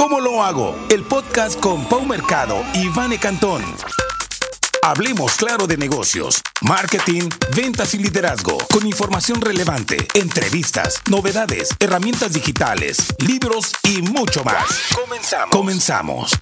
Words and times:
¿Cómo 0.00 0.18
lo 0.18 0.42
hago? 0.42 0.74
El 0.90 1.02
podcast 1.02 1.60
con 1.60 1.84
Pau 1.84 2.06
Mercado 2.06 2.64
y 2.72 2.88
Vane 2.88 3.18
Cantón. 3.18 3.62
Hablemos 4.82 5.34
claro 5.34 5.66
de 5.66 5.76
negocios, 5.76 6.40
marketing, 6.62 7.28
ventas 7.54 7.92
y 7.92 7.98
liderazgo, 7.98 8.56
con 8.72 8.86
información 8.86 9.42
relevante, 9.42 10.08
entrevistas, 10.14 11.02
novedades, 11.10 11.68
herramientas 11.80 12.32
digitales, 12.32 13.14
libros 13.18 13.74
y 13.82 14.00
mucho 14.00 14.42
más. 14.42 14.64
Comenzamos. 14.94 15.54
Comenzamos. 15.54 16.32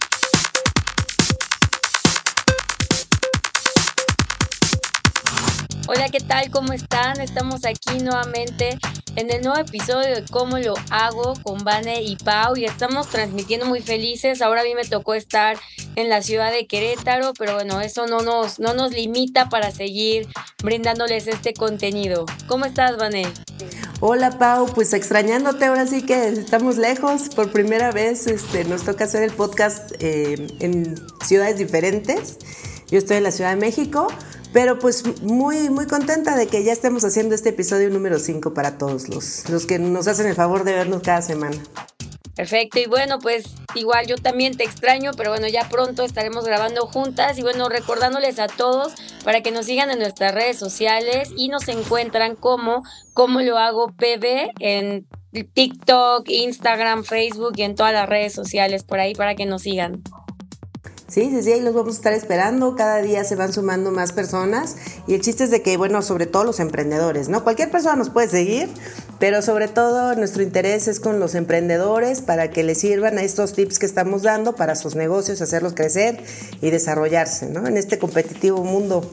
Hola, 5.90 6.10
¿qué 6.10 6.20
tal? 6.20 6.50
¿Cómo 6.50 6.74
están? 6.74 7.18
Estamos 7.18 7.64
aquí 7.64 8.02
nuevamente 8.02 8.78
en 9.16 9.32
el 9.32 9.40
nuevo 9.40 9.58
episodio 9.58 10.16
de 10.16 10.24
Cómo 10.30 10.58
lo 10.58 10.74
hago 10.90 11.32
con 11.42 11.64
Vane 11.64 12.02
y 12.02 12.16
Pau 12.16 12.58
y 12.58 12.66
estamos 12.66 13.08
transmitiendo 13.08 13.64
muy 13.64 13.80
felices. 13.80 14.42
Ahora 14.42 14.60
a 14.60 14.64
mí 14.64 14.74
me 14.74 14.84
tocó 14.84 15.14
estar 15.14 15.56
en 15.96 16.10
la 16.10 16.20
ciudad 16.20 16.52
de 16.52 16.66
Querétaro, 16.66 17.32
pero 17.38 17.54
bueno, 17.54 17.80
eso 17.80 18.06
no 18.06 18.20
nos, 18.20 18.60
no 18.60 18.74
nos 18.74 18.92
limita 18.92 19.48
para 19.48 19.70
seguir 19.70 20.28
brindándoles 20.62 21.26
este 21.26 21.54
contenido. 21.54 22.26
¿Cómo 22.46 22.66
estás, 22.66 22.98
Vane? 22.98 23.22
Hola 24.00 24.38
Pau, 24.38 24.66
pues 24.74 24.92
extrañándote, 24.92 25.64
ahora 25.64 25.86
sí 25.86 26.04
que 26.04 26.28
estamos 26.28 26.76
lejos. 26.76 27.30
Por 27.30 27.50
primera 27.50 27.92
vez 27.92 28.26
este, 28.26 28.64
nos 28.64 28.82
toca 28.84 29.04
hacer 29.04 29.22
el 29.22 29.32
podcast 29.32 29.92
eh, 30.00 30.48
en 30.60 30.96
ciudades 31.24 31.56
diferentes. 31.56 32.36
Yo 32.90 32.98
estoy 32.98 33.18
en 33.18 33.22
la 33.22 33.30
Ciudad 33.30 33.50
de 33.50 33.56
México, 33.56 34.08
pero 34.52 34.78
pues 34.78 35.22
muy, 35.22 35.70
muy 35.70 35.86
contenta 35.86 36.36
de 36.36 36.46
que 36.46 36.64
ya 36.64 36.72
estemos 36.72 37.04
haciendo 37.04 37.34
este 37.34 37.50
episodio 37.50 37.90
número 37.90 38.18
5 38.18 38.54
para 38.54 38.78
todos 38.78 39.08
los, 39.08 39.48
los 39.48 39.66
que 39.66 39.78
nos 39.78 40.08
hacen 40.08 40.26
el 40.26 40.34
favor 40.34 40.64
de 40.64 40.72
vernos 40.72 41.02
cada 41.02 41.22
semana. 41.22 41.56
Perfecto, 42.38 42.78
y 42.78 42.86
bueno, 42.86 43.18
pues 43.18 43.56
igual 43.74 44.06
yo 44.06 44.14
también 44.14 44.56
te 44.56 44.62
extraño, 44.62 45.10
pero 45.16 45.30
bueno, 45.30 45.48
ya 45.48 45.68
pronto 45.68 46.04
estaremos 46.04 46.44
grabando 46.44 46.86
juntas 46.86 47.36
y 47.36 47.42
bueno, 47.42 47.68
recordándoles 47.68 48.38
a 48.38 48.46
todos 48.46 48.92
para 49.24 49.42
que 49.42 49.50
nos 49.50 49.66
sigan 49.66 49.90
en 49.90 49.98
nuestras 49.98 50.32
redes 50.32 50.56
sociales 50.56 51.30
y 51.36 51.48
nos 51.48 51.66
encuentran 51.66 52.36
como 52.36 52.84
como 53.12 53.40
lo 53.40 53.58
hago 53.58 53.88
PB 53.88 54.52
en 54.60 55.08
TikTok, 55.52 56.28
Instagram, 56.28 57.02
Facebook 57.02 57.54
y 57.56 57.62
en 57.62 57.74
todas 57.74 57.92
las 57.92 58.08
redes 58.08 58.34
sociales 58.34 58.84
por 58.84 59.00
ahí 59.00 59.16
para 59.16 59.34
que 59.34 59.44
nos 59.44 59.62
sigan. 59.62 60.04
Sí, 61.08 61.32
sí, 61.42 61.52
ahí 61.52 61.60
los 61.62 61.72
vamos 61.72 61.94
a 61.94 61.96
estar 61.96 62.12
esperando. 62.12 62.76
Cada 62.76 63.00
día 63.00 63.24
se 63.24 63.34
van 63.34 63.50
sumando 63.50 63.90
más 63.90 64.12
personas. 64.12 64.76
Y 65.06 65.14
el 65.14 65.22
chiste 65.22 65.44
es 65.44 65.50
de 65.50 65.62
que, 65.62 65.78
bueno, 65.78 66.02
sobre 66.02 66.26
todo 66.26 66.44
los 66.44 66.60
emprendedores, 66.60 67.30
¿no? 67.30 67.44
Cualquier 67.44 67.70
persona 67.70 67.96
nos 67.96 68.10
puede 68.10 68.28
seguir, 68.28 68.68
pero 69.18 69.40
sobre 69.40 69.68
todo 69.68 70.14
nuestro 70.16 70.42
interés 70.42 70.86
es 70.86 71.00
con 71.00 71.18
los 71.18 71.34
emprendedores 71.34 72.20
para 72.20 72.50
que 72.50 72.62
les 72.62 72.78
sirvan 72.78 73.16
a 73.16 73.22
estos 73.22 73.54
tips 73.54 73.78
que 73.78 73.86
estamos 73.86 74.22
dando 74.22 74.54
para 74.54 74.76
sus 74.76 74.96
negocios, 74.96 75.40
hacerlos 75.40 75.72
crecer 75.72 76.22
y 76.60 76.68
desarrollarse, 76.68 77.46
¿no? 77.46 77.66
En 77.66 77.78
este 77.78 77.98
competitivo 77.98 78.62
mundo, 78.62 79.10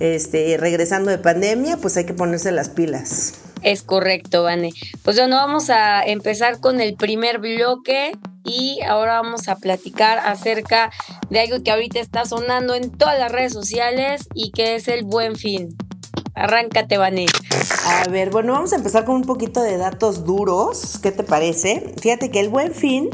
este, 0.00 0.54
regresando 0.58 1.10
de 1.10 1.16
pandemia, 1.16 1.78
pues 1.78 1.96
hay 1.96 2.04
que 2.04 2.12
ponerse 2.12 2.52
las 2.52 2.68
pilas. 2.68 3.32
Es 3.62 3.82
correcto, 3.82 4.42
Vane. 4.42 4.72
Pues 5.02 5.16
bueno, 5.16 5.36
vamos 5.36 5.70
a 5.70 6.04
empezar 6.04 6.60
con 6.60 6.80
el 6.80 6.94
primer 6.94 7.38
bloque 7.38 8.12
y 8.44 8.80
ahora 8.82 9.20
vamos 9.20 9.48
a 9.48 9.56
platicar 9.56 10.18
acerca 10.18 10.90
de 11.30 11.40
algo 11.40 11.62
que 11.62 11.70
ahorita 11.70 12.00
está 12.00 12.24
sonando 12.24 12.74
en 12.74 12.90
todas 12.90 13.18
las 13.18 13.32
redes 13.32 13.52
sociales 13.52 14.28
y 14.34 14.50
que 14.52 14.74
es 14.74 14.88
el 14.88 15.04
buen 15.04 15.36
fin. 15.36 15.76
Arráncate, 16.34 16.98
Vane. 16.98 17.26
A 17.84 18.08
ver, 18.08 18.30
bueno, 18.30 18.52
vamos 18.52 18.72
a 18.72 18.76
empezar 18.76 19.04
con 19.04 19.16
un 19.16 19.22
poquito 19.22 19.60
de 19.60 19.76
datos 19.76 20.24
duros. 20.24 20.98
¿Qué 21.02 21.10
te 21.10 21.24
parece? 21.24 21.94
Fíjate 22.00 22.30
que 22.30 22.38
el 22.38 22.48
buen 22.48 22.74
fin 22.74 23.10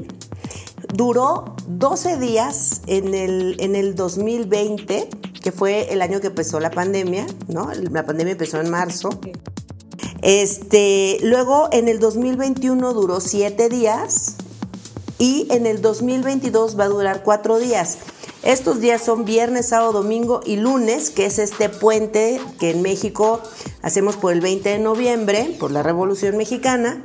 duró 0.92 1.56
12 1.67 2.19
días 2.19 2.83
en 2.86 3.14
el, 3.14 3.56
en 3.61 3.77
el 3.77 3.95
2020, 3.95 5.08
que 5.42 5.52
fue 5.52 5.92
el 5.92 6.02
año 6.02 6.20
que 6.20 6.27
empezó 6.27 6.61
la 6.61 6.70
pandemia, 6.70 7.27
¿no? 7.48 7.70
La 7.90 8.05
pandemia 8.05 8.33
empezó 8.33 8.61
en 8.61 8.70
marzo. 8.70 9.08
Este, 10.20 11.18
luego 11.23 11.68
en 11.73 11.89
el 11.89 12.01
2021 12.01 12.92
duró 12.92 13.20
7 13.20 13.68
días 13.70 14.36
y 15.19 15.47
en 15.51 15.67
el 15.67 15.80
2022 15.83 16.79
va 16.79 16.85
a 16.85 16.89
durar 16.89 17.23
4 17.23 17.58
días. 17.58 17.98
Estos 18.42 18.80
días 18.80 19.02
son 19.02 19.25
viernes, 19.25 19.69
sábado, 19.69 19.92
domingo 19.92 20.41
y 20.45 20.57
lunes, 20.57 21.11
que 21.11 21.25
es 21.27 21.39
este 21.39 21.70
puente 21.70 22.41
que 22.61 22.70
en 22.70 22.83
México 22.83 23.41
hacemos 23.80 24.17
por 24.17 24.33
el 24.33 24.41
20 24.41 24.69
de 24.69 24.79
noviembre, 24.79 25.57
por 25.58 25.70
la 25.70 25.83
Revolución 25.83 26.36
Mexicana. 26.36 27.02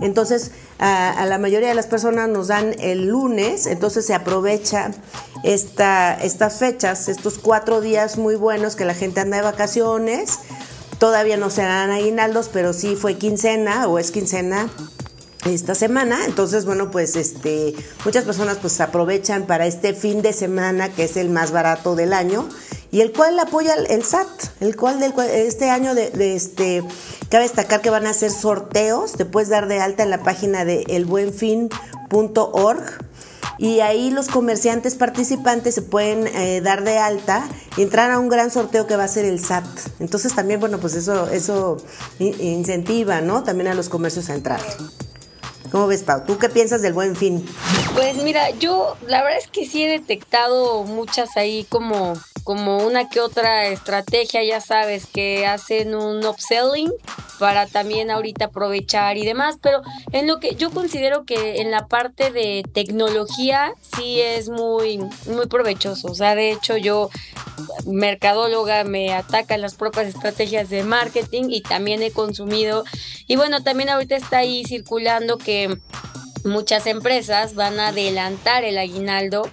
Entonces, 0.00 0.50
a, 0.78 1.24
la 1.26 1.38
mayoría 1.38 1.68
de 1.68 1.74
las 1.74 1.86
personas 1.86 2.28
nos 2.28 2.48
dan 2.48 2.74
el 2.80 3.06
lunes, 3.06 3.66
entonces 3.66 4.04
se 4.04 4.14
aprovecha 4.14 4.90
esta, 5.44 6.12
estas 6.14 6.58
fechas, 6.58 7.08
estos 7.08 7.38
cuatro 7.38 7.80
días 7.80 8.18
muy 8.18 8.34
buenos 8.34 8.76
que 8.76 8.84
la 8.84 8.94
gente 8.94 9.20
anda 9.20 9.38
de 9.38 9.44
vacaciones. 9.44 10.40
Todavía 10.98 11.36
no 11.36 11.50
serán 11.50 11.90
aguinaldos, 11.90 12.50
pero 12.52 12.72
sí 12.72 12.96
fue 12.96 13.16
quincena 13.16 13.86
o 13.88 13.98
es 13.98 14.10
quincena 14.10 14.68
esta 15.44 15.74
semana. 15.74 16.24
Entonces, 16.26 16.64
bueno, 16.64 16.90
pues 16.90 17.16
este, 17.16 17.74
muchas 18.04 18.24
personas 18.24 18.58
pues 18.58 18.80
aprovechan 18.80 19.46
para 19.46 19.66
este 19.66 19.94
fin 19.94 20.22
de 20.22 20.32
semana, 20.32 20.88
que 20.88 21.04
es 21.04 21.16
el 21.16 21.30
más 21.30 21.50
barato 21.52 21.96
del 21.96 22.12
año, 22.12 22.48
y 22.90 23.00
el 23.00 23.12
cual 23.12 23.38
apoya 23.38 23.74
el 23.74 24.04
SAT, 24.04 24.28
el 24.60 24.76
cual 24.76 25.00
del 25.00 25.14
este 25.30 25.70
año 25.70 25.94
de, 25.94 26.34
este 26.34 26.84
cabe 27.30 27.44
destacar 27.44 27.80
que 27.80 27.90
van 27.90 28.06
a 28.06 28.10
hacer 28.10 28.30
sorteos, 28.30 29.12
te 29.12 29.24
puedes 29.24 29.48
dar 29.48 29.66
de 29.66 29.80
alta 29.80 30.02
en 30.02 30.10
la 30.10 30.22
página 30.22 30.66
de 30.66 30.84
elbuenfin.org 30.88 32.82
y 33.58 33.80
ahí 33.80 34.10
los 34.10 34.28
comerciantes 34.28 34.96
participantes 34.96 35.74
se 35.74 35.82
pueden 35.82 36.26
eh, 36.26 36.60
dar 36.60 36.84
de 36.84 36.98
alta 36.98 37.48
y 37.76 37.82
entrar 37.82 38.10
a 38.10 38.18
un 38.18 38.28
gran 38.28 38.50
sorteo 38.50 38.86
que 38.86 38.96
va 38.96 39.04
a 39.04 39.08
ser 39.08 39.24
el 39.24 39.40
SAT. 39.40 39.64
Entonces 40.00 40.34
también, 40.34 40.60
bueno, 40.60 40.78
pues 40.78 40.94
eso, 40.94 41.30
eso 41.30 41.78
incentiva, 42.18 43.22
¿no? 43.22 43.42
También 43.42 43.68
a 43.68 43.74
los 43.74 43.88
comercios 43.88 44.28
a 44.28 44.34
entrar. 44.34 44.60
¿Cómo 45.72 45.86
ves, 45.86 46.02
Pau? 46.02 46.22
¿Tú 46.26 46.38
qué 46.38 46.50
piensas 46.50 46.82
del 46.82 46.92
buen 46.92 47.16
fin? 47.16 47.42
Pues 47.94 48.22
mira, 48.22 48.50
yo 48.50 48.94
la 49.06 49.22
verdad 49.22 49.38
es 49.38 49.48
que 49.48 49.66
sí 49.66 49.82
he 49.82 49.88
detectado 49.88 50.84
muchas 50.84 51.34
ahí 51.38 51.64
como 51.70 52.12
como 52.44 52.78
una 52.78 53.08
que 53.08 53.20
otra 53.20 53.66
estrategia, 53.66 54.42
ya 54.42 54.60
sabes, 54.60 55.06
que 55.06 55.46
hacen 55.46 55.94
un 55.94 56.24
upselling 56.24 56.92
para 57.38 57.66
también 57.66 58.10
ahorita 58.10 58.46
aprovechar 58.46 59.16
y 59.16 59.24
demás, 59.24 59.56
pero 59.60 59.82
en 60.12 60.26
lo 60.26 60.38
que 60.38 60.54
yo 60.54 60.70
considero 60.70 61.24
que 61.24 61.60
en 61.60 61.70
la 61.70 61.86
parte 61.86 62.30
de 62.30 62.62
tecnología 62.72 63.74
sí 63.96 64.20
es 64.20 64.48
muy, 64.48 64.98
muy 65.26 65.46
provechoso. 65.48 66.08
O 66.08 66.14
sea, 66.14 66.34
de 66.34 66.52
hecho 66.52 66.76
yo, 66.76 67.10
mercadóloga, 67.86 68.84
me 68.84 69.12
atacan 69.12 69.60
las 69.60 69.74
propias 69.74 70.06
estrategias 70.06 70.68
de 70.70 70.84
marketing 70.84 71.44
y 71.48 71.62
también 71.62 72.02
he 72.02 72.10
consumido. 72.10 72.84
Y 73.26 73.36
bueno, 73.36 73.62
también 73.62 73.88
ahorita 73.88 74.16
está 74.16 74.38
ahí 74.38 74.64
circulando 74.64 75.38
que 75.38 75.76
muchas 76.44 76.86
empresas 76.86 77.54
van 77.54 77.78
a 77.78 77.88
adelantar 77.88 78.64
el 78.64 78.78
aguinaldo 78.78 79.48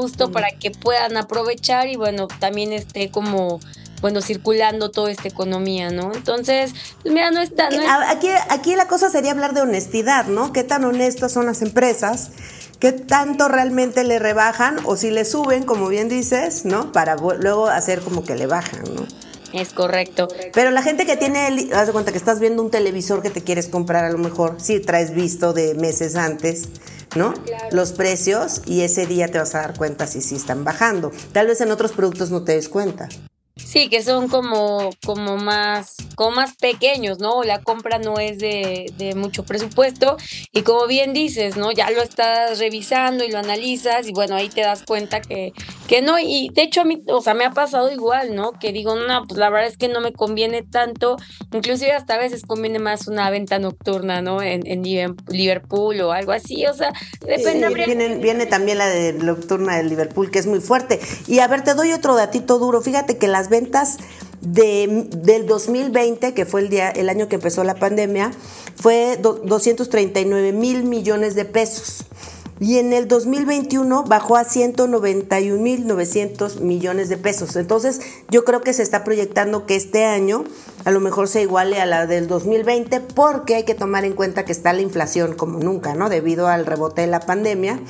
justo 0.00 0.32
para 0.32 0.52
que 0.52 0.70
puedan 0.70 1.18
aprovechar 1.18 1.88
y 1.88 1.96
bueno, 1.96 2.26
también 2.38 2.72
esté 2.72 3.10
como 3.10 3.60
bueno, 4.00 4.22
circulando 4.22 4.90
toda 4.90 5.10
esta 5.10 5.28
economía, 5.28 5.90
¿no? 5.90 6.14
Entonces, 6.14 6.72
pues 7.02 7.12
mira, 7.12 7.30
no 7.30 7.40
está... 7.40 7.68
Aquí, 8.08 8.28
aquí 8.48 8.74
la 8.74 8.88
cosa 8.88 9.10
sería 9.10 9.32
hablar 9.32 9.52
de 9.52 9.60
honestidad, 9.60 10.24
¿no? 10.24 10.54
¿Qué 10.54 10.64
tan 10.64 10.84
honestas 10.84 11.32
son 11.32 11.44
las 11.44 11.60
empresas? 11.60 12.30
¿Qué 12.78 12.92
tanto 12.92 13.48
realmente 13.48 14.02
le 14.04 14.18
rebajan 14.18 14.78
o 14.86 14.96
si 14.96 15.10
le 15.10 15.26
suben, 15.26 15.64
como 15.64 15.88
bien 15.88 16.08
dices, 16.08 16.64
¿no? 16.64 16.92
Para 16.92 17.16
luego 17.16 17.66
hacer 17.66 18.00
como 18.00 18.24
que 18.24 18.36
le 18.36 18.46
bajan, 18.46 18.84
¿no? 18.94 19.06
Es 19.52 19.72
correcto. 19.72 20.28
Pero 20.52 20.70
la 20.70 20.82
gente 20.82 21.06
que 21.06 21.16
tiene, 21.16 21.70
haz 21.74 21.86
de 21.86 21.92
cuenta 21.92 22.12
que 22.12 22.18
estás 22.18 22.40
viendo 22.40 22.62
un 22.62 22.70
televisor 22.70 23.22
que 23.22 23.30
te 23.30 23.42
quieres 23.42 23.68
comprar 23.68 24.04
a 24.04 24.10
lo 24.10 24.18
mejor, 24.18 24.56
sí 24.58 24.80
traes 24.80 25.14
visto 25.14 25.52
de 25.52 25.74
meses 25.74 26.16
antes, 26.16 26.68
¿no? 27.16 27.34
Los 27.72 27.92
precios 27.92 28.62
y 28.66 28.82
ese 28.82 29.06
día 29.06 29.28
te 29.28 29.38
vas 29.38 29.54
a 29.54 29.60
dar 29.60 29.76
cuenta 29.76 30.06
si 30.06 30.20
sí 30.20 30.36
están 30.36 30.64
bajando. 30.64 31.10
Tal 31.32 31.46
vez 31.46 31.60
en 31.60 31.70
otros 31.70 31.92
productos 31.92 32.30
no 32.30 32.42
te 32.44 32.52
des 32.52 32.68
cuenta. 32.68 33.08
Sí, 33.56 33.88
que 33.88 34.02
son 34.02 34.28
como, 34.28 34.90
como 35.04 35.36
más, 35.36 35.96
como 36.14 36.32
más 36.32 36.56
pequeños, 36.56 37.18
¿no? 37.18 37.42
La 37.44 37.60
compra 37.60 37.98
no 37.98 38.18
es 38.18 38.38
de, 38.38 38.92
de, 38.96 39.14
mucho 39.14 39.44
presupuesto 39.44 40.16
y 40.52 40.62
como 40.62 40.86
bien 40.86 41.12
dices, 41.12 41.56
¿no? 41.56 41.70
Ya 41.70 41.90
lo 41.90 42.02
estás 42.02 42.58
revisando 42.58 43.22
y 43.22 43.30
lo 43.30 43.38
analizas 43.38 44.08
y 44.08 44.12
bueno, 44.12 44.34
ahí 44.34 44.48
te 44.48 44.62
das 44.62 44.82
cuenta 44.82 45.20
que, 45.20 45.52
que 45.88 46.00
no. 46.00 46.18
Y 46.18 46.50
de 46.54 46.62
hecho 46.62 46.80
a 46.80 46.84
mí, 46.84 47.02
o 47.08 47.20
sea, 47.20 47.34
me 47.34 47.44
ha 47.44 47.50
pasado 47.50 47.92
igual, 47.92 48.34
¿no? 48.34 48.52
Que 48.52 48.72
digo, 48.72 48.96
no, 48.96 49.24
pues 49.26 49.38
la 49.38 49.50
verdad 49.50 49.68
es 49.68 49.76
que 49.76 49.88
no 49.88 50.00
me 50.00 50.12
conviene 50.12 50.62
tanto, 50.62 51.16
inclusive 51.52 51.92
hasta 51.92 52.14
a 52.14 52.18
veces 52.18 52.42
conviene 52.46 52.78
más 52.78 53.08
una 53.08 53.30
venta 53.30 53.58
nocturna, 53.58 54.22
¿no? 54.22 54.42
En, 54.42 54.66
en 54.66 54.82
Liverpool 55.28 56.00
o 56.00 56.12
algo 56.12 56.32
así, 56.32 56.64
o 56.66 56.74
sea, 56.74 56.92
depende. 57.20 57.68
viene, 57.68 58.16
viene 58.16 58.46
también 58.46 58.78
la 58.78 58.88
de 58.88 59.12
nocturna 59.12 59.76
de 59.76 59.84
Liverpool, 59.84 60.30
que 60.30 60.38
es 60.38 60.46
muy 60.46 60.60
fuerte. 60.60 60.98
Y 61.26 61.40
a 61.40 61.48
ver, 61.48 61.62
te 61.62 61.74
doy 61.74 61.92
otro 61.92 62.16
datito 62.16 62.58
duro. 62.58 62.80
Fíjate 62.80 63.18
que 63.18 63.28
las 63.28 63.49
ventas 63.50 63.98
de, 64.40 65.08
del 65.16 65.46
2020, 65.46 66.34
que 66.34 66.46
fue 66.46 66.62
el, 66.62 66.70
día, 66.70 66.90
el 66.90 67.08
año 67.08 67.28
que 67.28 67.36
empezó 67.36 67.62
la 67.64 67.74
pandemia, 67.74 68.30
fue 68.76 69.18
239 69.20 70.52
mil 70.52 70.84
millones 70.84 71.34
de 71.34 71.44
pesos. 71.44 72.04
y 72.58 72.78
en 72.78 72.92
el 72.92 73.08
2021 73.08 74.04
bajó 74.04 74.36
a 74.36 74.44
191.900 74.44 76.60
millones 76.60 77.08
de 77.08 77.16
pesos. 77.16 77.56
Entonces 77.56 78.02
yo 78.30 78.44
creo 78.44 78.60
que 78.60 78.74
se 78.74 78.82
está 78.82 79.02
proyectando 79.02 79.64
que 79.64 79.76
este 79.76 80.04
año 80.04 80.44
a 80.84 80.90
lo 80.90 81.00
mejor 81.00 81.28
se 81.28 81.40
iguale 81.40 81.80
a 81.80 81.86
la 81.86 82.06
del 82.06 82.28
2020 82.28 83.00
porque 83.00 83.54
hay 83.54 83.64
que 83.64 83.74
tomar 83.74 84.04
en 84.04 84.12
cuenta 84.12 84.44
que 84.44 84.52
está 84.52 84.74
la 84.74 84.82
inflación 84.82 85.34
como 85.34 85.58
nunca, 85.58 85.94
¿no? 85.94 86.10
Debido 86.10 86.48
al 86.48 86.66
rebote 86.66 87.00
de 87.00 87.06
la 87.06 87.20
pandemia 87.20 87.80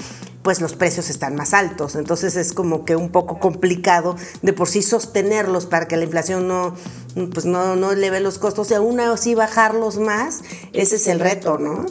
pues 0.43 0.61
los 0.61 0.75
precios 0.75 1.11
están 1.11 1.35
más 1.37 1.55
altos. 1.55 1.97
Entonces 1.97 2.37
es 2.37 2.53
como 2.53 2.85
que 2.85 2.97
un 2.97 3.11
poco 3.11 3.39
complicado 3.39 4.17
de 4.43 4.53
por 4.53 4.69
sí 4.69 4.83
sostenerlos 4.83 5.67
para 5.67 5.87
que 5.87 5.97
la 5.97 6.05
inflación 6.05 6.49
no, 6.49 6.75
pues 7.33 7.47
no, 7.47 7.77
no 7.77 7.93
eleve 7.93 8.21
los 8.21 8.39
costos 8.39 8.71
y 8.71 8.75
aún 8.75 9.01
así 9.01 9.35
bajarlos 9.35 9.99
más. 9.99 10.41
Ese 10.73 10.97
es 10.97 11.07
el 11.07 11.21
reto, 11.21 11.59
¿no? 11.59 11.87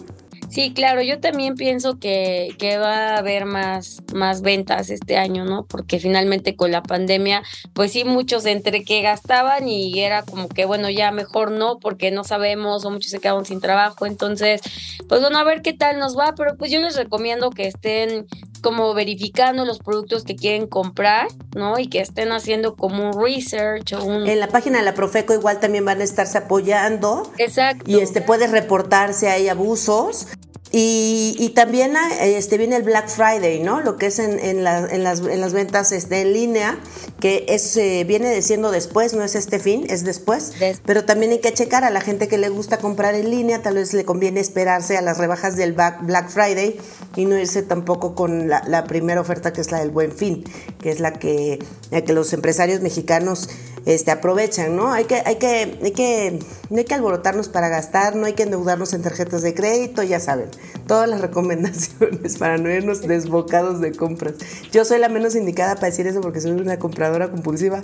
Sí, 0.50 0.74
claro, 0.74 1.02
yo 1.02 1.20
también 1.20 1.56
pienso 1.56 2.00
que, 2.00 2.56
que, 2.58 2.78
va 2.78 3.10
a 3.10 3.18
haber 3.18 3.46
más, 3.46 4.02
más 4.14 4.42
ventas 4.42 4.90
este 4.90 5.18
año, 5.18 5.46
¿no? 5.46 5.66
Porque 5.66 6.00
finalmente 6.00 6.56
con 6.56 6.72
la 6.72 6.82
pandemia, 6.82 7.44
pues 7.74 7.92
sí, 7.92 8.04
muchos 8.04 8.46
entre 8.46 8.84
que 8.84 9.02
gastaban 9.02 9.68
y 9.68 10.00
era 10.00 10.24
como 10.24 10.50
que, 10.50 10.66
bueno, 10.66 10.90
ya 10.90 11.12
mejor 11.12 11.52
no, 11.52 11.78
porque 11.80 12.10
no 12.10 12.24
sabemos, 12.24 12.84
o 12.84 12.92
muchos 12.92 13.12
se 13.12 13.20
quedaron 13.20 13.46
sin 13.46 13.62
trabajo. 13.62 14.06
Entonces, 14.06 14.62
pues 15.08 15.22
bueno, 15.22 15.38
a 15.38 15.44
ver 15.44 15.62
qué 15.62 15.74
tal 15.74 16.00
nos 16.00 16.18
va, 16.18 16.34
pero 16.36 16.58
pues 16.58 16.72
yo 16.72 16.80
les 16.80 16.96
recomiendo 16.96 17.52
que 17.52 17.68
estén 17.68 18.26
como 18.62 18.94
verificando 18.94 19.66
los 19.66 19.80
productos 19.80 20.24
que 20.24 20.36
quieren 20.36 20.68
comprar, 20.68 21.28
¿no? 21.56 21.80
Y 21.80 21.88
que 21.88 22.00
estén 22.00 22.32
haciendo 22.32 22.76
como 22.76 23.10
un 23.10 23.24
research 23.24 23.94
o 23.94 24.04
un... 24.04 24.28
En 24.28 24.40
la 24.40 24.48
página 24.48 24.80
de 24.80 24.86
la 24.86 24.94
Profeco 24.94 25.34
igual 25.34 25.60
también 25.60 25.86
van 25.86 26.02
a 26.02 26.04
estarse 26.04 26.38
apoyando. 26.38 27.32
Exacto. 27.38 27.90
Y 27.90 28.00
este 28.00 28.22
puede 28.22 28.48
reportarse 28.48 29.30
hay 29.30 29.48
abusos. 29.50 30.28
Y, 30.72 31.36
y, 31.40 31.50
también 31.50 31.94
este, 32.22 32.60
viene 32.60 32.76
el 32.76 32.84
Black 32.84 33.10
Friday, 33.10 33.60
¿no? 33.64 33.82
Lo 33.82 33.98
que 33.98 34.06
es 34.06 34.20
en, 34.20 34.34
en, 34.40 34.60
en, 34.60 34.64
las, 35.04 35.20
en 35.22 35.42
las, 35.42 35.54
ventas 35.54 35.92
este, 35.92 36.22
en 36.22 36.34
línea, 36.34 36.78
que 37.20 37.46
es, 37.50 37.76
eh, 37.76 38.04
viene 38.08 38.40
siendo 38.44 38.70
después, 38.70 39.16
no 39.16 39.24
es 39.24 39.34
este 39.34 39.58
fin, 39.58 39.88
es 39.90 40.04
después. 40.04 40.54
Pero 40.86 41.06
también 41.06 41.32
hay 41.32 41.40
que 41.40 41.52
checar 41.54 41.84
a 41.86 41.90
la 41.90 42.02
gente 42.02 42.28
que 42.28 42.38
le 42.38 42.50
gusta 42.50 42.78
comprar 42.78 43.16
en 43.16 43.32
línea, 43.32 43.64
tal 43.64 43.76
vez 43.76 43.96
le 43.96 44.06
conviene 44.06 44.42
esperarse 44.42 44.96
a 44.96 45.02
las 45.02 45.18
rebajas 45.18 45.56
del 45.56 45.74
Black 45.74 46.30
Friday 46.30 46.80
y 47.16 47.26
no 47.26 47.40
irse 47.40 47.64
tampoco 47.64 48.14
con 48.14 48.48
la, 48.48 48.64
la 48.68 48.84
primera 48.84 49.22
oferta 49.22 49.52
que 49.52 49.62
es 49.62 49.72
la 49.72 49.80
del 49.80 49.90
Buen 49.90 50.12
Fin, 50.12 50.44
que 50.80 50.92
es 50.92 51.00
la 51.00 51.14
que, 51.14 51.58
la 51.90 52.02
que 52.02 52.14
los 52.14 52.32
empresarios 52.32 52.82
mexicanos 52.82 53.50
este, 53.86 54.12
aprovechan, 54.12 54.76
¿no? 54.76 54.92
Hay 54.92 55.06
que, 55.06 55.22
hay, 55.26 55.38
que, 55.38 55.78
hay, 55.82 55.92
que, 55.92 56.40
no 56.70 56.78
hay 56.78 56.86
que 56.86 56.94
alborotarnos 56.94 57.50
para 57.50 57.70
gastar, 57.70 58.16
no 58.16 58.26
hay 58.26 58.34
que 58.34 58.44
endeudarnos 58.44 58.94
en 58.94 59.02
tarjetas 59.02 59.42
de 59.42 59.54
crédito, 59.54 60.04
ya 60.04 60.20
saben, 60.20 60.50
todas 60.88 61.10
las 61.10 61.22
recomendaciones 61.22 62.38
para 62.38 62.58
no 62.58 62.70
irnos 62.70 63.02
desbocados 63.02 63.82
de 63.82 63.92
compras. 63.92 64.36
Yo 64.72 64.86
soy 64.86 65.00
la 65.00 65.10
menos 65.10 65.36
indicada 65.36 65.76
para 65.76 65.88
decir 65.88 66.08
eso 66.08 66.22
porque 66.22 66.42
soy 66.42 66.52
una 66.52 66.80
compradora 66.80 67.30
compulsiva, 67.30 67.82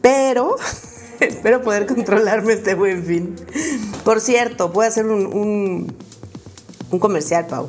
pero 0.00 0.56
espero 1.20 1.62
poder 1.62 1.86
controlarme 1.86 2.54
este 2.54 2.74
buen 2.74 3.04
fin. 3.04 3.36
Por 4.04 4.20
cierto, 4.20 4.70
voy 4.70 4.86
a 4.86 4.88
hacer 4.88 5.06
un, 5.06 5.26
un, 5.26 5.96
un 6.90 6.98
comercial, 6.98 7.46
Pau. 7.46 7.68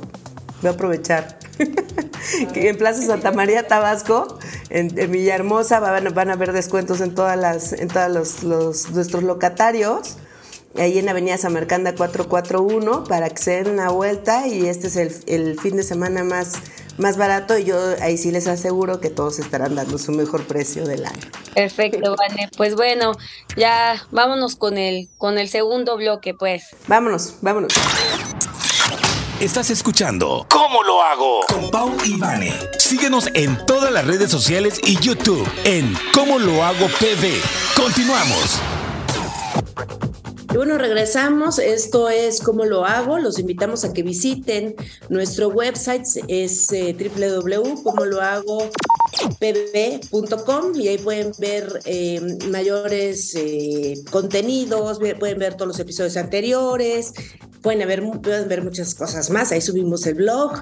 Voy 0.61 0.69
a 0.69 0.73
aprovechar. 0.73 1.40
Que 1.57 2.69
en 2.69 2.77
Plaza 2.77 3.01
Santa 3.01 3.31
María, 3.31 3.67
Tabasco, 3.67 4.39
en, 4.69 4.97
en 4.97 5.11
Villahermosa, 5.11 5.79
van, 5.79 6.13
van, 6.13 6.29
a 6.29 6.33
haber 6.33 6.53
descuentos 6.53 7.01
en 7.01 7.15
todas 7.15 7.37
las, 7.37 7.73
en 7.73 7.87
todos 7.87 8.43
los, 8.43 8.91
nuestros 8.91 9.23
locatarios. 9.23 10.17
Ahí 10.77 10.97
en 10.99 11.09
Avenida 11.09 11.37
Samarcanda 11.37 11.95
441 11.95 13.03
para 13.03 13.29
que 13.29 13.41
se 13.41 13.51
den 13.61 13.73
una 13.73 13.89
vuelta 13.89 14.47
y 14.47 14.67
este 14.67 14.87
es 14.87 14.95
el, 14.95 15.13
el, 15.27 15.59
fin 15.59 15.75
de 15.75 15.83
semana 15.83 16.23
más, 16.23 16.53
más 16.97 17.17
barato 17.17 17.57
y 17.57 17.65
yo 17.65 17.77
ahí 18.01 18.17
sí 18.17 18.31
les 18.31 18.47
aseguro 18.47 19.01
que 19.01 19.09
todos 19.09 19.39
estarán 19.39 19.75
dando 19.75 19.97
su 19.97 20.13
mejor 20.13 20.45
precio 20.45 20.85
del 20.85 21.05
año. 21.05 21.27
Perfecto, 21.53 22.15
Vane. 22.15 22.49
Pues 22.55 22.75
bueno, 22.75 23.11
ya 23.57 24.07
vámonos 24.11 24.55
con 24.55 24.77
el, 24.77 25.09
con 25.17 25.37
el 25.37 25.49
segundo 25.49 25.97
bloque, 25.97 26.33
pues. 26.33 26.67
Vámonos, 26.87 27.35
vámonos. 27.41 27.73
Estás 29.41 29.71
escuchando 29.71 30.45
¿Cómo 30.51 30.83
lo 30.83 31.01
hago? 31.01 31.39
Con 31.47 31.71
Pau 31.71 31.91
y 32.05 32.15
Vane. 32.15 32.53
Síguenos 32.77 33.27
en 33.33 33.57
todas 33.65 33.91
las 33.91 34.05
redes 34.05 34.29
sociales 34.29 34.79
y 34.85 34.99
YouTube 34.99 35.49
en 35.63 35.97
¿Cómo 36.13 36.37
lo 36.37 36.63
hago 36.63 36.85
PV? 36.85 37.41
Continuamos. 37.75 38.61
Y 40.53 40.57
bueno, 40.57 40.77
regresamos. 40.77 41.57
Esto 41.57 42.09
es 42.09 42.39
cómo 42.39 42.65
lo 42.65 42.85
hago. 42.85 43.17
Los 43.17 43.39
invitamos 43.39 43.83
a 43.83 43.93
que 43.93 44.03
visiten 44.03 44.75
nuestro 45.09 45.47
website, 45.47 46.05
es 46.27 46.71
eh, 46.71 46.95
www.comolohago.pb.com 49.19 50.75
y 50.75 50.87
ahí 50.87 50.97
pueden 50.97 51.31
ver 51.37 51.79
eh, 51.85 52.21
mayores 52.49 53.35
eh, 53.35 53.95
contenidos, 54.09 54.99
pueden 55.19 55.39
ver 55.39 55.55
todos 55.55 55.67
los 55.67 55.79
episodios 55.79 56.17
anteriores, 56.17 57.13
pueden 57.61 57.87
ver, 57.87 58.03
pueden 58.21 58.47
ver 58.47 58.63
muchas 58.63 58.95
cosas 58.95 59.29
más. 59.29 59.51
Ahí 59.51 59.61
subimos 59.61 60.05
el 60.07 60.15
blog, 60.15 60.53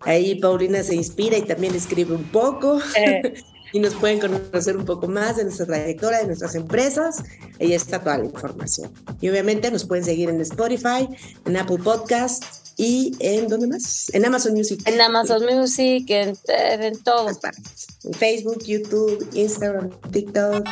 ahí 0.00 0.36
Paulina 0.40 0.82
se 0.82 0.94
inspira 0.94 1.36
y 1.36 1.42
también 1.42 1.74
escribe 1.74 2.14
un 2.14 2.24
poco. 2.24 2.80
Eh. 2.96 3.34
y 3.74 3.80
nos 3.80 3.94
pueden 3.94 4.20
conocer 4.20 4.76
un 4.76 4.84
poco 4.84 5.08
más 5.08 5.36
de 5.36 5.44
nuestra 5.44 5.64
trayectoria, 5.64 6.18
de 6.18 6.26
nuestras 6.26 6.54
empresas. 6.54 7.22
Ahí 7.58 7.72
está 7.72 8.00
toda 8.00 8.18
la 8.18 8.26
información. 8.26 8.92
Y 9.20 9.30
obviamente 9.30 9.70
nos 9.70 9.86
pueden 9.86 10.04
seguir 10.04 10.28
en 10.28 10.40
Spotify, 10.42 11.08
en 11.46 11.56
Apple 11.56 11.78
Podcasts 11.78 12.61
y 12.76 13.16
en 13.20 13.48
¿dónde 13.48 13.66
más? 13.66 14.10
En 14.14 14.24
Amazon 14.24 14.54
Music. 14.54 14.82
En 14.86 15.00
Amazon 15.00 15.44
Music, 15.44 16.04
en, 16.08 16.36
en 16.48 16.98
partes. 17.02 17.86
En 18.04 18.14
Facebook, 18.14 18.62
YouTube, 18.64 19.28
Instagram, 19.34 19.90
TikTok. 20.10 20.68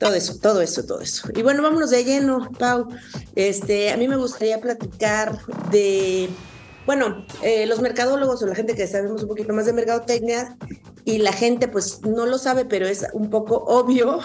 Todo 0.00 0.14
eso, 0.14 0.38
todo 0.38 0.60
eso, 0.60 0.84
todo 0.84 1.00
eso. 1.00 1.28
Y 1.34 1.42
bueno, 1.42 1.62
vámonos 1.62 1.90
de 1.90 2.04
lleno, 2.04 2.50
Pau. 2.58 2.88
Este, 3.34 3.90
a 3.90 3.96
mí 3.96 4.08
me 4.08 4.16
gustaría 4.16 4.60
platicar 4.60 5.38
de 5.70 6.28
bueno, 6.86 7.26
eh, 7.42 7.66
los 7.66 7.80
mercadólogos 7.80 8.42
o 8.42 8.46
la 8.46 8.54
gente 8.54 8.74
que 8.74 8.86
sabemos 8.86 9.22
un 9.22 9.28
poquito 9.28 9.52
más 9.52 9.66
de 9.66 9.72
mercadotecnia 9.72 10.56
y 11.04 11.18
la 11.18 11.32
gente 11.32 11.68
pues 11.68 12.00
no 12.02 12.26
lo 12.26 12.38
sabe, 12.38 12.64
pero 12.64 12.86
es 12.86 13.06
un 13.12 13.28
poco 13.30 13.56
obvio 13.66 14.20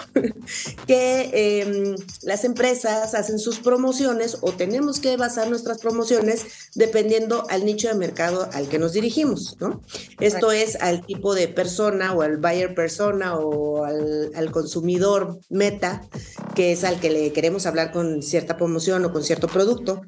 que 0.86 1.30
eh, 1.32 1.96
las 2.22 2.44
empresas 2.44 3.14
hacen 3.14 3.38
sus 3.38 3.58
promociones 3.58 4.38
o 4.40 4.52
tenemos 4.52 5.00
que 5.00 5.16
basar 5.16 5.48
nuestras 5.48 5.78
promociones 5.78 6.46
dependiendo 6.74 7.46
al 7.50 7.64
nicho 7.64 7.88
de 7.88 7.94
mercado 7.94 8.48
al 8.52 8.68
que 8.68 8.78
nos 8.78 8.92
dirigimos, 8.92 9.56
¿no? 9.60 9.80
Esto 10.20 10.52
es 10.52 10.76
al 10.80 11.04
tipo 11.04 11.34
de 11.34 11.48
persona 11.48 12.12
o 12.12 12.22
al 12.22 12.36
buyer 12.36 12.74
persona 12.74 13.36
o 13.36 13.84
al, 13.84 14.32
al 14.34 14.50
consumidor 14.50 15.40
meta, 15.50 16.02
que 16.54 16.72
es 16.72 16.84
al 16.84 17.00
que 17.00 17.10
le 17.10 17.32
queremos 17.32 17.66
hablar 17.66 17.92
con 17.92 18.22
cierta 18.22 18.56
promoción 18.56 19.04
o 19.04 19.12
con 19.12 19.22
cierto 19.22 19.46
producto. 19.48 20.02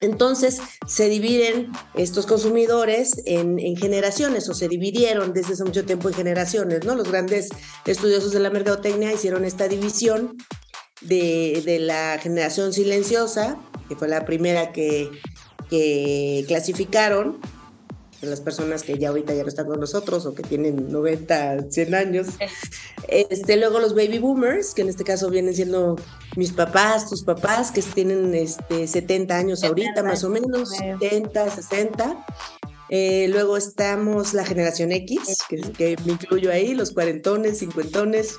Entonces 0.00 0.60
se 0.86 1.08
dividen 1.08 1.72
estos 1.94 2.26
consumidores 2.26 3.22
en, 3.26 3.58
generaciones 3.76 4.48
o 4.48 4.54
se 4.54 4.68
dividieron 4.68 5.32
desde 5.32 5.54
hace 5.54 5.64
mucho 5.64 5.84
tiempo 5.84 6.08
en 6.08 6.14
generaciones, 6.14 6.84
¿no? 6.84 6.94
Los 6.94 7.10
grandes 7.10 7.48
estudiosos 7.84 8.32
de 8.32 8.38
la 8.40 8.50
mercadotecnia 8.50 9.12
hicieron 9.12 9.44
esta 9.44 9.66
división 9.66 10.36
de, 11.00 11.78
la 11.80 12.18
generación 12.20 12.72
silenciosa, 12.72 13.58
que 13.88 13.96
fue 13.96 14.06
la 14.08 14.24
primera 14.24 14.72
que, 14.72 15.10
clasificaron, 16.46 17.40
las 18.20 18.40
personas 18.40 18.82
que 18.82 18.98
ya 18.98 19.10
ahorita 19.10 19.34
ya 19.34 19.42
no 19.42 19.48
están 19.48 19.66
con 19.66 19.78
nosotros 19.78 20.26
o 20.26 20.34
que 20.34 20.42
tienen 20.42 20.90
90, 20.90 21.70
100 21.70 21.94
años. 21.94 22.26
Este, 23.06 23.56
luego 23.56 23.78
los 23.78 23.94
baby 23.94 24.18
boomers, 24.18 24.74
que 24.74 24.82
en 24.82 24.88
este 24.88 25.04
caso 25.04 25.30
vienen 25.30 25.54
siendo 25.54 25.96
mis 26.36 26.52
papás, 26.52 27.08
tus 27.08 27.22
papás, 27.22 27.70
que 27.70 27.80
tienen 27.80 28.34
este, 28.34 28.86
70 28.86 29.36
años 29.36 29.64
ahorita, 29.64 30.02
más 30.02 30.24
o 30.24 30.30
menos, 30.30 30.70
70, 30.70 31.50
60. 31.50 32.26
Eh, 32.90 33.28
luego 33.28 33.56
estamos 33.56 34.34
la 34.34 34.44
generación 34.44 34.92
X, 34.92 35.38
que, 35.48 35.60
que, 35.72 35.96
me 36.04 36.12
incluyo 36.12 36.50
ahí, 36.50 36.74
los 36.74 36.92
cuarentones, 36.92 37.58
cincuentones. 37.58 38.36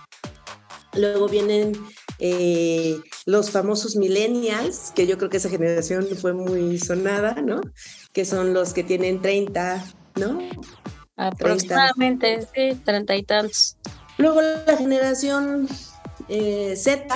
Luego 0.93 1.27
vienen 1.29 1.73
eh, 2.19 2.99
los 3.25 3.49
famosos 3.51 3.95
millennials, 3.95 4.91
que 4.93 5.07
yo 5.07 5.17
creo 5.17 5.29
que 5.29 5.37
esa 5.37 5.49
generación 5.49 6.05
fue 6.19 6.33
muy 6.33 6.77
sonada, 6.77 7.41
¿no? 7.41 7.61
Que 8.13 8.25
son 8.25 8.53
los 8.53 8.73
que 8.73 8.83
tienen 8.83 9.21
30, 9.21 9.85
¿no? 10.15 10.39
Aproximadamente, 11.15 12.47
sí, 12.53 12.79
30 12.83 13.15
y 13.15 13.23
tantos. 13.23 13.77
Luego 14.17 14.41
la 14.41 14.77
generación 14.77 15.67
eh, 16.27 16.75
Z, 16.75 17.07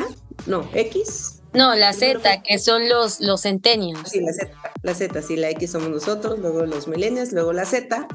no, 0.45 0.69
X. 0.73 1.41
No, 1.53 1.75
la 1.75 1.93
Z, 1.93 2.41
que 2.41 2.57
son 2.57 2.89
los, 2.89 3.19
los 3.19 3.41
centenios. 3.41 4.09
Sí, 4.09 4.21
la 4.21 4.33
Z, 4.33 4.51
la 4.81 4.95
Z, 4.95 5.21
sí, 5.21 5.35
la 5.35 5.49
X 5.51 5.71
somos 5.71 5.89
nosotros, 5.89 6.39
luego 6.39 6.65
los 6.65 6.87
millennials, 6.87 7.31
luego 7.31 7.53
la 7.53 7.65
Z. 7.65 8.07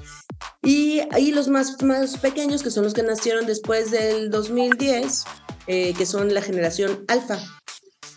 Y 0.63 1.03
ahí 1.13 1.31
los 1.31 1.49
más, 1.49 1.81
más 1.83 2.19
pequeños, 2.19 2.63
que 2.63 2.71
son 2.71 2.85
los 2.85 2.95
que 2.95 3.03
nacieron 3.03 3.47
después 3.47 3.91
del 3.91 4.31
2010, 4.31 5.25
eh, 5.69 5.95
que 5.97 6.07
son 6.07 6.35
la 6.35 6.43
generación 6.43 7.05
alfa, 7.09 7.39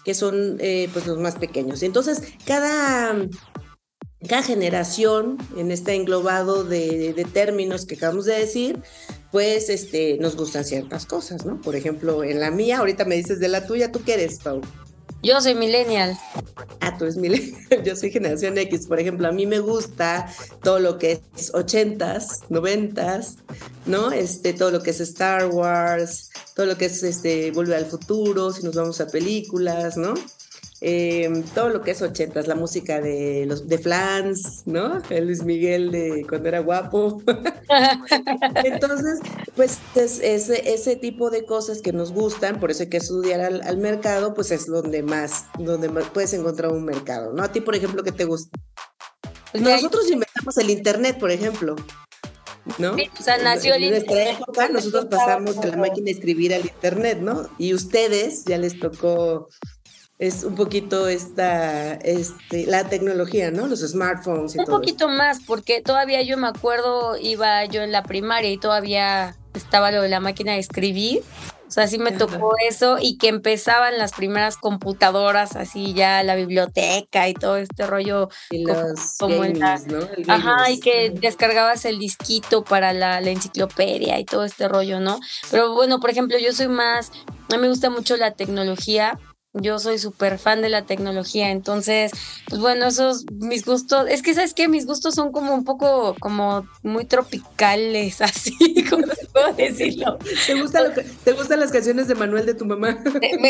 que 0.03 0.13
son 0.13 0.57
eh, 0.59 0.89
pues 0.93 1.05
los 1.05 1.19
más 1.19 1.35
pequeños. 1.35 1.83
Entonces, 1.83 2.23
cada, 2.45 3.15
cada 4.27 4.41
generación, 4.41 5.37
en 5.57 5.69
este 5.69 5.93
englobado 5.93 6.63
de, 6.63 7.13
de, 7.13 7.25
términos 7.25 7.85
que 7.85 7.95
acabamos 7.95 8.25
de 8.25 8.39
decir, 8.39 8.81
pues 9.31 9.69
este, 9.69 10.17
nos 10.19 10.35
gustan 10.35 10.65
ciertas 10.65 11.05
cosas, 11.05 11.45
¿no? 11.45 11.61
Por 11.61 11.75
ejemplo, 11.75 12.23
en 12.23 12.39
la 12.39 12.51
mía, 12.51 12.79
ahorita 12.79 13.05
me 13.05 13.15
dices 13.15 13.39
de 13.39 13.49
la 13.49 13.67
tuya, 13.67 13.91
¿tú 13.91 14.01
qué 14.03 14.15
eres, 14.15 14.39
Pau? 14.39 14.61
Yo 15.23 15.39
soy 15.39 15.53
millennial. 15.53 16.17
Ah, 16.79 16.97
tú 16.97 17.03
eres 17.03 17.15
millennial. 17.15 17.61
Yo 17.85 17.95
soy 17.95 18.09
generación 18.09 18.57
X. 18.57 18.87
Por 18.87 18.99
ejemplo, 18.99 19.27
a 19.27 19.31
mí 19.31 19.45
me 19.45 19.59
gusta 19.59 20.27
todo 20.63 20.79
lo 20.79 20.97
que 20.97 21.21
es 21.37 21.53
ochentas, 21.53 22.39
noventas, 22.49 23.37
¿no? 23.85 24.11
Este, 24.11 24.53
todo 24.53 24.71
lo 24.71 24.81
que 24.81 24.89
es 24.89 24.99
Star 24.99 25.45
Wars, 25.47 26.30
todo 26.55 26.65
lo 26.65 26.77
que 26.77 26.85
es 26.85 27.03
este, 27.03 27.51
Volver 27.51 27.77
al 27.77 27.85
Futuro, 27.85 28.51
si 28.51 28.63
nos 28.63 28.75
vamos 28.75 28.99
a 29.01 29.07
películas, 29.07 29.97
¿no? 29.97 30.13
Em, 30.83 31.43
todo 31.43 31.69
lo 31.69 31.81
que 31.83 31.91
es 31.91 32.01
ochentas, 32.01 32.47
la 32.47 32.55
música 32.55 32.99
de 32.99 33.45
los 33.47 33.67
de 33.67 33.77
Flans, 33.77 34.63
¿no? 34.65 34.99
El 35.11 35.27
Luis 35.27 35.43
Miguel 35.43 35.91
de 35.91 36.25
cuando 36.27 36.49
era 36.49 36.59
guapo. 36.59 37.21
Entonces, 38.65 39.19
pues 39.55 39.77
es, 39.93 40.19
ese 40.19 40.95
tipo 40.95 41.29
de 41.29 41.45
cosas 41.45 41.83
que 41.83 41.93
nos 41.93 42.11
gustan, 42.11 42.59
por 42.59 42.71
eso 42.71 42.81
hay 42.81 42.89
que 42.89 42.97
estudiar 42.97 43.41
al, 43.41 43.77
mercado, 43.77 44.33
pues 44.33 44.49
es 44.49 44.65
donde 44.65 45.03
más, 45.03 45.45
donde 45.59 45.87
más 45.87 46.05
puedes 46.09 46.33
encontrar 46.33 46.71
un 46.71 46.83
mercado, 46.83 47.31
¿no? 47.31 47.43
A 47.43 47.51
ti, 47.51 47.61
por 47.61 47.75
ejemplo, 47.75 48.03
¿qué 48.03 48.11
te 48.11 48.25
gusta? 48.25 48.57
Pues 49.51 49.61
nosotros 49.61 50.09
inventamos 50.09 50.57
el 50.57 50.71
internet, 50.71 51.19
por 51.19 51.29
ejemplo. 51.29 51.75
¿No? 52.77 52.93
o 52.93 53.23
sea, 53.23 53.37
nació 53.37 53.75
el 53.75 53.83
En 53.83 53.89
nuestra 53.91 54.31
época 54.31 54.69
nosotros 54.69 55.05
pasamos 55.05 55.59
de 55.59 55.69
la 55.69 55.77
máquina 55.77 56.05
de 56.05 56.11
escribir 56.11 56.53
al 56.53 56.61
internet, 56.61 57.19
¿no? 57.19 57.49
Y 57.57 57.73
ustedes 57.73 58.45
ya 58.45 58.57
les 58.57 58.79
tocó 58.79 59.47
es 60.21 60.43
un 60.43 60.53
poquito 60.53 61.07
esta, 61.07 61.93
este, 61.95 62.67
la 62.67 62.87
tecnología, 62.87 63.49
¿no? 63.49 63.65
Los 63.65 63.79
smartphones 63.79 64.55
y 64.55 64.59
un 64.59 64.65
poquito 64.65 65.09
más, 65.09 65.39
porque 65.47 65.81
todavía 65.81 66.21
yo 66.21 66.37
me 66.37 66.47
acuerdo, 66.47 67.17
iba 67.17 67.65
yo 67.65 67.81
en 67.81 67.91
la 67.91 68.03
primaria 68.03 68.51
y 68.51 68.59
todavía 68.59 69.35
estaba 69.55 69.89
lo 69.89 70.03
de 70.03 70.09
la 70.09 70.19
máquina 70.19 70.53
de 70.53 70.59
escribir. 70.59 71.23
O 71.71 71.73
sea, 71.73 71.87
sí 71.87 71.97
me 71.99 72.11
tocó 72.11 72.51
eso 72.67 72.97
y 72.99 73.17
que 73.17 73.29
empezaban 73.29 73.97
las 73.97 74.11
primeras 74.11 74.57
computadoras, 74.57 75.55
así 75.55 75.93
ya 75.93 76.21
la 76.21 76.35
biblioteca 76.35 77.29
y 77.29 77.33
todo 77.33 77.55
este 77.55 77.87
rollo. 77.87 78.27
Y 78.49 78.65
los 78.65 79.15
como, 79.17 79.45
¿no? 79.45 79.99
Ajá, 80.27 80.69
y 80.69 80.81
que 80.81 81.11
descargabas 81.11 81.85
el 81.85 81.97
disquito 81.97 82.65
para 82.65 82.91
la, 82.91 83.21
la, 83.21 83.29
enciclopedia 83.29 84.19
y 84.19 84.25
todo 84.25 84.43
este 84.43 84.67
rollo, 84.67 84.99
¿no? 84.99 85.21
Pero 85.49 85.73
bueno, 85.73 86.01
por 86.01 86.09
ejemplo, 86.09 86.37
yo 86.37 86.51
soy 86.51 86.67
más, 86.67 87.13
a 87.49 87.55
mí 87.55 87.61
me 87.61 87.69
gusta 87.69 87.89
mucho 87.89 88.17
la 88.17 88.31
tecnología 88.31 89.17
yo 89.53 89.79
soy 89.79 89.97
súper 89.97 90.39
fan 90.39 90.61
de 90.61 90.69
la 90.69 90.83
tecnología, 90.85 91.51
entonces, 91.51 92.11
pues 92.47 92.61
bueno, 92.61 92.87
esos 92.87 93.25
mis 93.31 93.65
gustos, 93.65 94.07
es 94.09 94.21
que 94.21 94.33
sabes 94.33 94.53
que 94.53 94.67
mis 94.67 94.85
gustos 94.85 95.13
son 95.13 95.31
como 95.31 95.53
un 95.53 95.65
poco, 95.65 96.15
como 96.19 96.65
muy 96.83 97.05
tropicales, 97.05 98.21
así, 98.21 98.55
como 98.89 99.05
puedo 99.33 99.53
decirlo. 99.53 100.17
¿Te, 100.45 100.59
gusta 100.59 100.81
lo 100.81 100.93
que, 100.93 101.03
¿Te 101.03 101.33
gustan 101.33 101.59
las 101.59 101.71
canciones 101.71 102.07
de 102.07 102.15
Manuel 102.15 102.45
de 102.45 102.53
tu 102.53 102.65
mamá? 102.65 102.97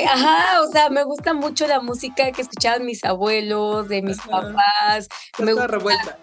ajá, 0.08 0.62
o 0.62 0.72
sea, 0.72 0.90
me 0.90 1.04
gusta 1.04 1.34
mucho 1.34 1.68
la 1.68 1.82
música 1.82 2.32
que 2.32 2.42
escuchaban 2.42 2.86
mis 2.86 3.04
abuelos, 3.04 3.88
de 3.88 4.02
mis 4.02 4.18
papás. 4.18 5.08
Me 5.40 5.54
gusta 5.54 5.68
revuelta 5.68 6.18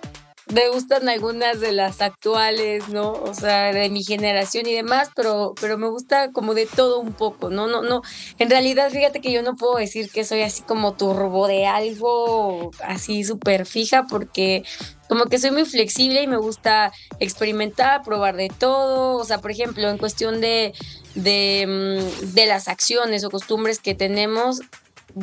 me 0.53 0.69
gustan 0.71 1.09
algunas 1.09 1.61
de 1.61 1.73
las 1.73 2.01
actuales, 2.01 2.89
¿no? 2.89 3.13
O 3.13 3.35
sea, 3.35 3.73
de 3.73 3.91
mi 3.91 4.03
generación 4.03 4.67
y 4.67 4.73
demás, 4.73 5.11
pero, 5.15 5.55
pero 5.61 5.77
me 5.77 5.89
gusta 5.89 6.33
como 6.33 6.55
de 6.55 6.67
todo 6.67 7.01
un 7.01 7.13
poco, 7.13 7.51
¿no? 7.51 7.67
No, 7.67 7.83
no. 7.83 8.03
En 8.39 8.49
realidad, 8.49 8.91
fíjate 8.91 9.21
que 9.21 9.33
yo 9.33 9.43
no 9.43 9.57
puedo 9.57 9.77
decir 9.77 10.11
que 10.11 10.25
soy 10.25 10.43
así 10.43 10.63
como 10.63 10.95
turbo 10.95 11.47
de 11.47 11.67
algo 11.67 12.71
así 12.83 13.25
súper 13.25 13.67
fija, 13.67 14.07
porque 14.09 14.63
como 15.09 15.25
que 15.27 15.39
soy 15.39 15.51
muy 15.51 15.65
flexible 15.65 16.23
y 16.23 16.27
me 16.27 16.37
gusta 16.37 16.93
experimentar, 17.19 18.03
probar 18.03 18.37
de 18.37 18.49
todo. 18.49 19.17
O 19.17 19.25
sea, 19.25 19.39
por 19.39 19.51
ejemplo, 19.51 19.89
en 19.89 19.99
cuestión 19.99 20.41
de, 20.41 20.73
de, 21.15 21.67
mm, 21.67 22.35
de 22.35 22.47
las 22.47 22.69
acciones 22.69 23.25
o 23.25 23.31
costumbres 23.31 23.81
que 23.81 23.95
tenemos, 23.95 24.61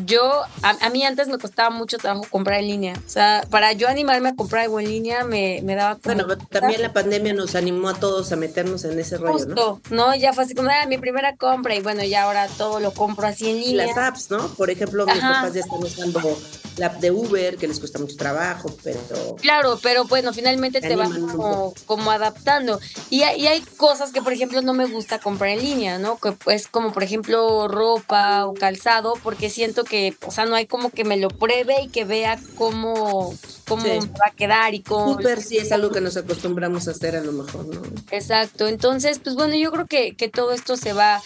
yo, 0.05 0.41
a, 0.61 0.89
mí 0.89 1.03
antes 1.03 1.27
me 1.27 1.37
costaba 1.37 1.69
mucho 1.69 1.97
trabajo 1.97 2.25
comprar 2.29 2.59
en 2.59 2.67
línea. 2.67 2.93
O 3.05 3.09
sea, 3.09 3.45
para 3.49 3.73
yo 3.73 3.87
animarme 3.87 4.29
a 4.29 4.35
comprar 4.35 4.63
algo 4.63 4.79
en 4.79 4.89
línea 4.89 5.23
me, 5.23 5.61
me 5.63 5.75
daba... 5.75 5.99
bueno, 6.03 6.25
también 6.49 6.81
la 6.81 6.93
pandemia 6.93 7.33
nos 7.33 7.55
animó 7.55 7.89
a 7.89 7.93
todos 7.93 8.31
a 8.31 8.35
meternos 8.35 8.83
en 8.85 8.99
ese 8.99 9.17
rollo, 9.17 9.33
Justo, 9.33 9.81
¿no? 9.89 10.15
Ya 10.15 10.33
fue 10.33 10.43
así 10.43 10.55
como, 10.55 10.69
ah, 10.69 10.85
mi 10.87 10.97
primera 10.97 11.35
compra 11.35 11.75
y 11.75 11.81
bueno, 11.81 12.03
ya 12.03 12.23
ahora 12.23 12.47
todo 12.57 12.79
lo 12.79 12.91
compro 12.93 13.27
así 13.27 13.49
en 13.49 13.59
línea. 13.59 13.87
Las 13.87 13.97
apps, 13.97 14.31
¿no? 14.31 14.47
Por 14.55 14.69
ejemplo, 14.69 15.05
mis 15.05 15.19
papás 15.19 15.53
ya 15.53 15.61
están 15.61 15.83
usando 15.83 16.21
la 16.77 16.87
app 16.87 16.95
de 16.95 17.11
Uber, 17.11 17.57
que 17.57 17.67
les 17.67 17.79
cuesta 17.79 17.99
mucho 17.99 18.17
trabajo, 18.17 18.75
pero... 18.83 19.35
Claro, 19.37 19.79
pero 19.81 20.05
bueno, 20.05 20.33
finalmente 20.33 20.81
te, 20.81 20.95
vas 20.95 21.09
como, 21.09 21.73
como, 21.85 22.11
adaptando. 22.11 22.79
Y 23.09 23.23
y 23.23 23.47
hay 23.47 23.61
cosas 23.77 24.11
que, 24.11 24.21
por 24.21 24.33
ejemplo, 24.33 24.61
no 24.61 24.73
me 24.73 24.85
gusta 24.85 25.19
comprar 25.19 25.51
en 25.51 25.61
línea, 25.61 25.97
¿no? 25.97 26.17
Que 26.17 26.33
pues 26.33 26.67
como, 26.67 26.91
por 26.91 27.03
ejemplo, 27.03 27.67
ropa 27.67 28.45
o 28.45 28.53
calzado, 28.53 29.13
porque 29.23 29.49
siento 29.49 29.83
que, 29.85 30.15
o 30.25 30.31
sea, 30.31 30.45
no 30.45 30.55
hay 30.55 30.67
como 30.67 30.89
que 30.89 31.05
me 31.05 31.17
lo 31.17 31.29
pruebe 31.29 31.83
y 31.83 31.87
que 31.87 32.03
vea 32.03 32.37
cómo, 32.57 33.33
cómo 33.67 33.85
va 33.85 34.27
a 34.27 34.35
quedar 34.35 34.73
y 34.73 34.81
cómo... 34.81 35.13
Súper 35.13 35.41
sí 35.41 35.57
es 35.57 35.71
algo 35.71 35.91
que 35.91 36.01
nos 36.01 36.17
acostumbramos 36.17 36.87
a 36.87 36.91
hacer 36.91 37.15
a 37.15 37.21
lo 37.21 37.31
mejor, 37.31 37.65
¿no? 37.67 37.81
Exacto, 38.11 38.67
entonces, 38.67 39.19
pues 39.19 39.35
bueno, 39.35 39.55
yo 39.55 39.71
creo 39.71 39.85
que, 39.85 40.15
que 40.15 40.27
todo 40.27 40.51
esto 40.51 40.75
se 40.75 40.91
va 40.91 41.21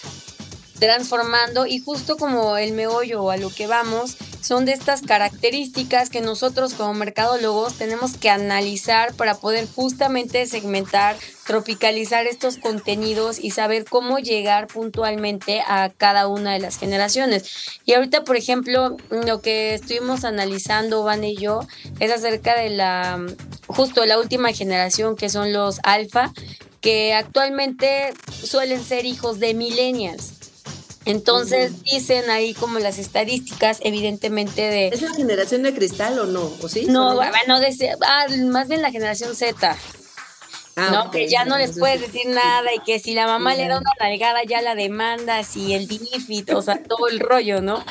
transformando 0.79 1.65
y 1.65 1.79
justo 1.79 2.17
como 2.17 2.57
el 2.57 2.73
meollo 2.73 3.29
a 3.29 3.37
lo 3.37 3.49
que 3.49 3.67
vamos 3.67 4.17
son 4.41 4.65
de 4.65 4.71
estas 4.71 5.01
características 5.01 6.09
que 6.09 6.21
nosotros 6.21 6.73
como 6.73 6.93
mercadólogos 6.93 7.75
tenemos 7.75 8.17
que 8.17 8.29
analizar 8.29 9.13
para 9.13 9.35
poder 9.35 9.67
justamente 9.67 10.45
segmentar, 10.45 11.17
tropicalizar 11.45 12.25
estos 12.25 12.57
contenidos 12.57 13.37
y 13.39 13.51
saber 13.51 13.85
cómo 13.85 14.19
llegar 14.19 14.67
puntualmente 14.67 15.61
a 15.67 15.91
cada 15.95 16.27
una 16.27 16.53
de 16.53 16.59
las 16.59 16.77
generaciones. 16.77 17.79
Y 17.85 17.93
ahorita, 17.93 18.23
por 18.23 18.37
ejemplo, 18.37 18.95
lo 19.09 19.41
que 19.41 19.73
estuvimos 19.73 20.23
analizando, 20.23 21.03
Van 21.03 21.23
y 21.23 21.35
yo, 21.35 21.67
es 21.99 22.11
acerca 22.11 22.59
de 22.59 22.69
la, 22.69 23.19
justo 23.67 24.05
la 24.05 24.19
última 24.19 24.53
generación 24.53 25.15
que 25.15 25.29
son 25.29 25.51
los 25.51 25.79
alfa, 25.83 26.31
que 26.81 27.13
actualmente 27.13 28.13
suelen 28.43 28.83
ser 28.83 29.05
hijos 29.05 29.39
de 29.39 29.53
millennials. 29.53 30.38
Entonces 31.05 31.83
dicen 31.83 32.29
ahí 32.29 32.53
como 32.53 32.79
las 32.79 32.97
estadísticas, 32.97 33.79
evidentemente 33.81 34.61
de... 34.61 34.87
¿Es 34.89 35.01
la 35.01 35.13
generación 35.13 35.63
de 35.63 35.73
cristal 35.73 36.19
o 36.19 36.25
no? 36.25 36.51
¿O 36.61 36.69
sí? 36.69 36.85
No, 36.87 37.15
bueno, 37.15 37.31
ah, 38.05 38.25
más 38.47 38.67
bien 38.67 38.81
la 38.81 38.91
generación 38.91 39.35
Z. 39.35 39.77
Ah, 40.75 40.89
¿no? 40.91 41.11
Que 41.11 41.27
ya 41.27 41.45
no 41.45 41.57
les 41.57 41.77
puedes 41.77 41.99
decir 41.99 42.27
nada 42.27 42.73
y 42.73 42.79
que 42.79 42.99
si 42.99 43.13
la 43.13 43.27
mamá 43.27 43.55
le 43.55 43.67
da 43.67 43.79
una 43.79 43.91
nalgada 43.99 44.43
ya 44.47 44.61
la 44.61 44.75
demanda, 44.75 45.43
si 45.43 45.73
el 45.73 45.87
DIFIT, 45.87 46.53
o 46.53 46.61
sea, 46.61 46.81
todo 46.83 47.07
el 47.07 47.19
rollo, 47.19 47.61
¿no? 47.61 47.83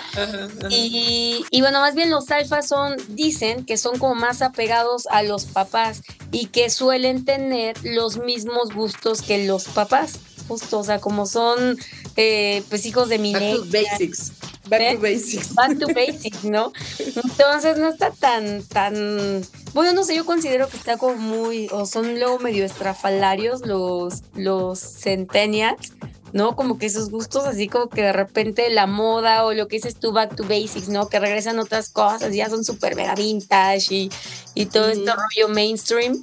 Y, 0.71 1.45
y, 1.51 1.61
bueno, 1.61 1.81
más 1.81 1.95
bien 1.95 2.11
los 2.11 2.31
alfas 2.31 2.69
son, 2.69 2.97
dicen 3.09 3.67
que 3.67 3.77
son 3.77 3.99
como 3.99 4.15
más 4.15 4.41
apegados 4.43 5.07
a 5.09 5.23
los 5.23 5.45
papás 5.45 6.03
y 6.31 6.47
que 6.47 6.71
suelen 6.71 7.25
tener 7.25 7.77
los 7.85 8.19
mismos 8.19 8.73
gustos 8.73 9.23
que 9.23 9.47
los 9.47 9.65
papás 9.65 10.21
justo, 10.49 10.79
o 10.79 10.85
sea, 10.85 10.99
como 10.99 11.27
son 11.27 11.79
eh, 12.21 12.65
pues 12.69 12.85
hijos 12.85 13.09
de 13.09 13.21
mi 13.21 13.33
Back 13.33 13.55
to 13.55 13.65
basics. 13.67 14.33
Back 14.69 14.95
to 14.95 15.01
basics. 15.01 15.55
Back 15.55 15.79
to 15.79 15.87
basics, 15.87 16.43
¿no? 16.43 16.73
Entonces 16.99 17.79
no 17.79 17.91
está 17.91 18.11
tan, 18.11 18.65
tan. 18.65 19.47
Bueno, 19.73 19.93
no 19.93 20.03
sé, 20.03 20.17
yo 20.17 20.27
considero 20.27 20.69
que 20.69 20.77
está 20.77 20.97
como 20.97 21.15
muy. 21.15 21.69
O 21.71 21.87
son 21.87 22.19
luego 22.19 22.41
medio 22.41 22.65
estrafalarios 22.65 23.65
los, 23.65 24.25
los 24.35 24.81
centennials. 24.81 25.93
¿no? 26.33 26.57
Como 26.57 26.77
que 26.77 26.91
sus 26.91 27.09
gustos, 27.09 27.47
así 27.47 27.69
como 27.69 27.89
que 27.89 28.03
de 28.03 28.13
repente 28.13 28.69
la 28.69 28.87
moda 28.87 29.45
o 29.45 29.55
lo 29.55 29.67
que 29.67 29.77
dices 29.77 29.97
tú, 29.97 30.13
back 30.13 30.37
to 30.37 30.43
basics, 30.43 30.91
¿no? 30.91 31.09
Que 31.09 31.19
regresan 31.21 31.59
otras 31.59 31.89
cosas, 31.89 32.35
ya 32.35 32.51
son 32.51 32.67
súper 32.67 32.97
mega 32.97 33.15
vintage 33.15 33.95
y, 33.95 34.11
y 34.55 34.67
todo 34.67 34.91
este 34.91 35.11
rollo 35.11 35.49
mainstream. 35.49 36.23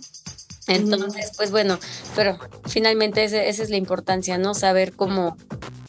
Entonces, 0.68 1.32
pues 1.38 1.50
bueno, 1.50 1.80
pero 2.16 2.38
finalmente 2.68 3.24
esa 3.24 3.42
es 3.42 3.70
la 3.70 3.78
importancia, 3.78 4.38
¿no? 4.38 4.54
Saber 4.54 4.94
cómo... 4.94 5.38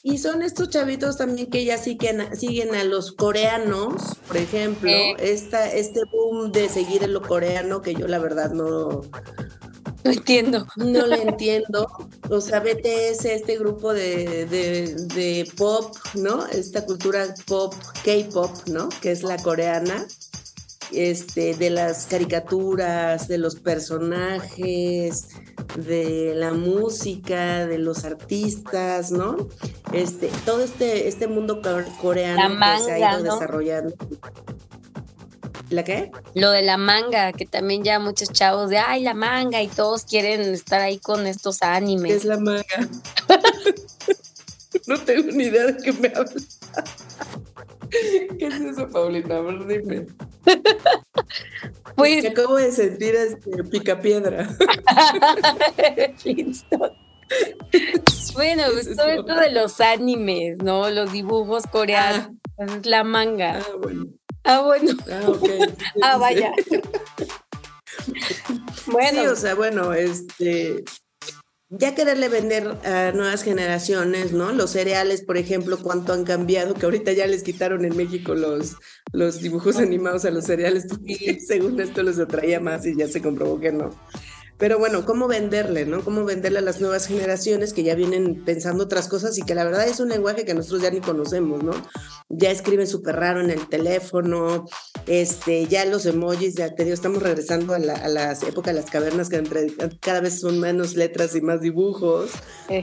Y 0.08 0.18
son 0.18 0.42
estos 0.42 0.70
chavitos 0.70 1.16
también 1.16 1.50
que 1.50 1.64
ya 1.64 1.78
siguen, 1.78 2.28
siguen 2.36 2.76
a 2.76 2.84
los 2.84 3.10
coreanos, 3.10 4.14
por 4.28 4.36
ejemplo, 4.36 4.88
esta, 5.18 5.68
este 5.72 6.02
boom 6.12 6.52
de 6.52 6.68
seguir 6.68 7.02
en 7.02 7.12
lo 7.12 7.20
coreano 7.20 7.82
que 7.82 7.92
yo 7.92 8.06
la 8.06 8.20
verdad 8.20 8.52
no... 8.52 9.00
No 10.04 10.12
entiendo. 10.12 10.64
No 10.76 11.08
lo 11.08 11.16
entiendo. 11.16 11.88
O 12.30 12.40
sea, 12.40 12.60
BTS, 12.60 13.24
este 13.24 13.58
grupo 13.58 13.92
de, 13.92 14.46
de, 14.46 14.94
de 14.94 15.52
pop, 15.56 15.96
¿no? 16.14 16.46
Esta 16.46 16.86
cultura 16.86 17.34
pop, 17.44 17.74
K-pop, 18.04 18.52
¿no? 18.68 18.88
Que 19.00 19.10
es 19.10 19.24
la 19.24 19.36
coreana 19.38 20.06
este, 20.92 21.54
de 21.54 21.70
las 21.70 22.06
caricaturas, 22.06 23.28
de 23.28 23.38
los 23.38 23.56
personajes, 23.56 25.28
de 25.76 26.32
la 26.34 26.52
música, 26.52 27.66
de 27.66 27.78
los 27.78 28.04
artistas, 28.04 29.10
¿no? 29.10 29.36
Este, 29.92 30.30
todo 30.44 30.62
este, 30.62 31.08
este 31.08 31.26
mundo 31.26 31.60
coreano 32.00 32.58
que 32.58 32.84
se 32.84 32.92
ha 32.92 33.14
ido 33.14 33.22
desarrollando. 33.22 33.94
¿La 35.70 35.82
qué? 35.82 36.12
Lo 36.34 36.50
de 36.52 36.62
la 36.62 36.76
manga, 36.76 37.32
que 37.32 37.44
también 37.44 37.82
ya 37.82 37.98
muchos 37.98 38.30
chavos 38.30 38.70
de, 38.70 38.78
ay, 38.78 39.02
la 39.02 39.14
manga, 39.14 39.60
y 39.62 39.68
todos 39.68 40.04
quieren 40.04 40.40
estar 40.42 40.80
ahí 40.80 40.98
con 40.98 41.26
estos 41.26 41.62
animes. 41.62 42.12
¿Qué 42.12 42.16
es 42.18 42.24
la 42.24 42.38
manga? 42.38 42.64
no 44.86 44.98
tengo 45.00 45.32
ni 45.32 45.44
idea 45.44 45.66
de 45.66 45.76
qué 45.78 45.92
me 45.92 46.08
hablas. 46.08 46.60
¿Qué 48.38 48.46
es 48.46 48.60
eso, 48.60 48.88
Paulina? 48.88 49.36
A 49.36 49.40
ver, 49.40 49.66
dime. 49.66 50.06
Pues. 51.96 52.22
Me 52.22 52.28
acabo 52.30 52.56
de 52.56 52.72
sentir 52.72 53.14
este 53.14 53.64
picapiedra. 53.64 54.48
bueno, 58.34 58.62
pues 58.72 58.96
todo 58.96 59.08
esto 59.08 59.34
de 59.34 59.50
los 59.52 59.80
animes, 59.80 60.58
¿no? 60.62 60.90
Los 60.90 61.12
dibujos 61.12 61.66
coreanos. 61.66 62.30
Ah. 62.58 62.66
la 62.84 63.04
manga. 63.04 63.58
Ah, 63.58 63.76
bueno. 63.80 64.06
Ah, 64.44 64.60
bueno. 64.60 64.92
Ah, 65.10 65.28
ok. 65.28 65.48
ah, 66.02 66.16
vaya. 66.18 66.52
bueno. 68.86 69.20
Sí, 69.22 69.26
o 69.26 69.36
sea, 69.36 69.54
bueno, 69.54 69.92
este 69.92 70.84
ya 71.68 71.94
quererle 71.94 72.28
vender 72.28 72.66
a 72.84 73.12
nuevas 73.12 73.42
generaciones, 73.42 74.32
¿no? 74.32 74.52
Los 74.52 74.70
cereales, 74.70 75.22
por 75.22 75.36
ejemplo, 75.36 75.78
cuánto 75.82 76.12
han 76.12 76.24
cambiado, 76.24 76.74
que 76.74 76.86
ahorita 76.86 77.12
ya 77.12 77.26
les 77.26 77.42
quitaron 77.42 77.84
en 77.84 77.96
México 77.96 78.34
los, 78.34 78.76
los 79.12 79.40
dibujos 79.40 79.76
animados 79.76 80.24
a 80.24 80.30
los 80.30 80.44
cereales, 80.44 80.86
porque 80.88 81.40
según 81.46 81.80
esto 81.80 82.02
los 82.02 82.18
atraía 82.18 82.60
más 82.60 82.86
y 82.86 82.96
ya 82.96 83.08
se 83.08 83.20
comprobó 83.20 83.58
que 83.58 83.72
no. 83.72 83.90
Pero 84.58 84.78
bueno, 84.78 85.04
¿cómo 85.04 85.28
venderle, 85.28 85.84
no? 85.84 86.02
¿Cómo 86.02 86.24
venderle 86.24 86.60
a 86.60 86.62
las 86.62 86.80
nuevas 86.80 87.06
generaciones 87.06 87.74
que 87.74 87.82
ya 87.82 87.94
vienen 87.94 88.42
pensando 88.44 88.84
otras 88.84 89.06
cosas 89.06 89.36
y 89.36 89.42
que 89.42 89.54
la 89.54 89.64
verdad 89.64 89.86
es 89.86 90.00
un 90.00 90.08
lenguaje 90.08 90.46
que 90.46 90.54
nosotros 90.54 90.80
ya 90.80 90.90
ni 90.90 91.00
conocemos, 91.00 91.62
¿no? 91.62 91.72
Ya 92.30 92.50
escriben 92.50 92.86
súper 92.86 93.16
raro 93.16 93.40
en 93.40 93.50
el 93.50 93.68
teléfono, 93.68 94.64
este, 95.06 95.66
ya 95.66 95.84
los 95.84 96.06
emojis, 96.06 96.54
ya 96.54 96.74
te 96.74 96.84
digo, 96.84 96.94
estamos 96.94 97.22
regresando 97.22 97.74
a, 97.74 97.78
la, 97.78 98.08
las 98.08 98.42
épocas 98.44 98.74
de 98.74 98.80
las 98.80 98.90
cavernas 98.90 99.28
que 99.28 99.36
entre, 99.36 99.66
cada 100.00 100.22
vez 100.22 100.40
son 100.40 100.58
menos 100.58 100.94
letras 100.94 101.34
y 101.34 101.42
más 101.42 101.60
dibujos, 101.60 102.30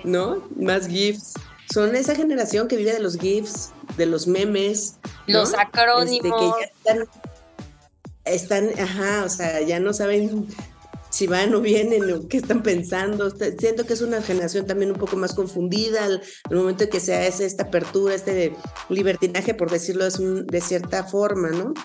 ¿no? 0.04 0.48
Más 0.56 0.88
GIFs. 0.88 1.34
Son 1.74 1.96
esa 1.96 2.14
generación 2.14 2.68
que 2.68 2.76
vive 2.76 2.94
de 2.94 3.00
los 3.00 3.18
GIFs, 3.18 3.72
de 3.98 4.06
los 4.06 4.28
memes. 4.28 4.98
Los 5.26 5.50
este, 5.50 5.62
acrónimos. 5.62 6.40
que 6.40 6.62
ya 6.62 6.66
están, 6.66 7.08
están, 8.26 8.80
ajá, 8.80 9.24
o 9.26 9.30
sea, 9.30 9.62
ya 9.62 9.80
no 9.80 9.92
saben 9.92 10.48
si 11.14 11.28
van 11.28 11.54
o 11.54 11.62
vienen 11.62 12.12
o 12.12 12.28
qué 12.28 12.38
están 12.38 12.64
pensando. 12.64 13.30
Siento 13.60 13.86
que 13.86 13.94
es 13.94 14.02
una 14.02 14.20
generación 14.24 14.66
también 14.66 14.92
un 14.92 14.98
poco 14.98 15.16
más 15.16 15.36
confundida 15.36 16.06
al, 16.06 16.24
momento 16.50 16.86
de 16.86 16.90
que 16.90 17.00
se 17.00 17.14
hace 17.16 17.46
esta 17.46 17.66
apertura, 17.66 18.16
este 18.16 18.56
libertinaje, 18.90 19.54
por 19.54 19.70
decirlo 19.70 20.06
de 20.06 20.62
cierta 20.62 21.04
forma, 21.04 21.52
¿no? 21.52 21.76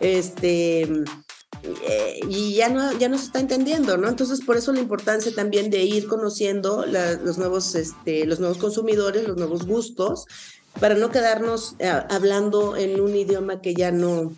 Este, 0.00 0.82
eh, 1.62 2.20
y 2.28 2.54
ya 2.54 2.70
no, 2.70 2.98
ya 2.98 3.08
no 3.08 3.18
se 3.18 3.26
está 3.26 3.38
entendiendo, 3.38 3.96
¿no? 3.98 4.08
Entonces, 4.08 4.40
por 4.44 4.56
eso 4.56 4.72
la 4.72 4.80
importancia 4.80 5.32
también 5.32 5.70
de 5.70 5.84
ir 5.84 6.08
conociendo 6.08 6.84
los, 6.84 7.38
nuevos, 7.38 7.76
este, 7.76 8.26
los 8.26 8.40
nuevos 8.40 8.58
consumidores, 8.58 9.28
los 9.28 9.36
nuevos 9.36 9.64
gustos, 9.64 10.24
para 10.80 10.96
no 10.96 11.10
quedarnos 11.10 11.76
eh, 11.78 11.88
hablando 12.10 12.76
en 12.76 13.00
un 13.00 13.14
idioma 13.14 13.60
que 13.60 13.74
ya 13.74 13.92
no 13.92 14.32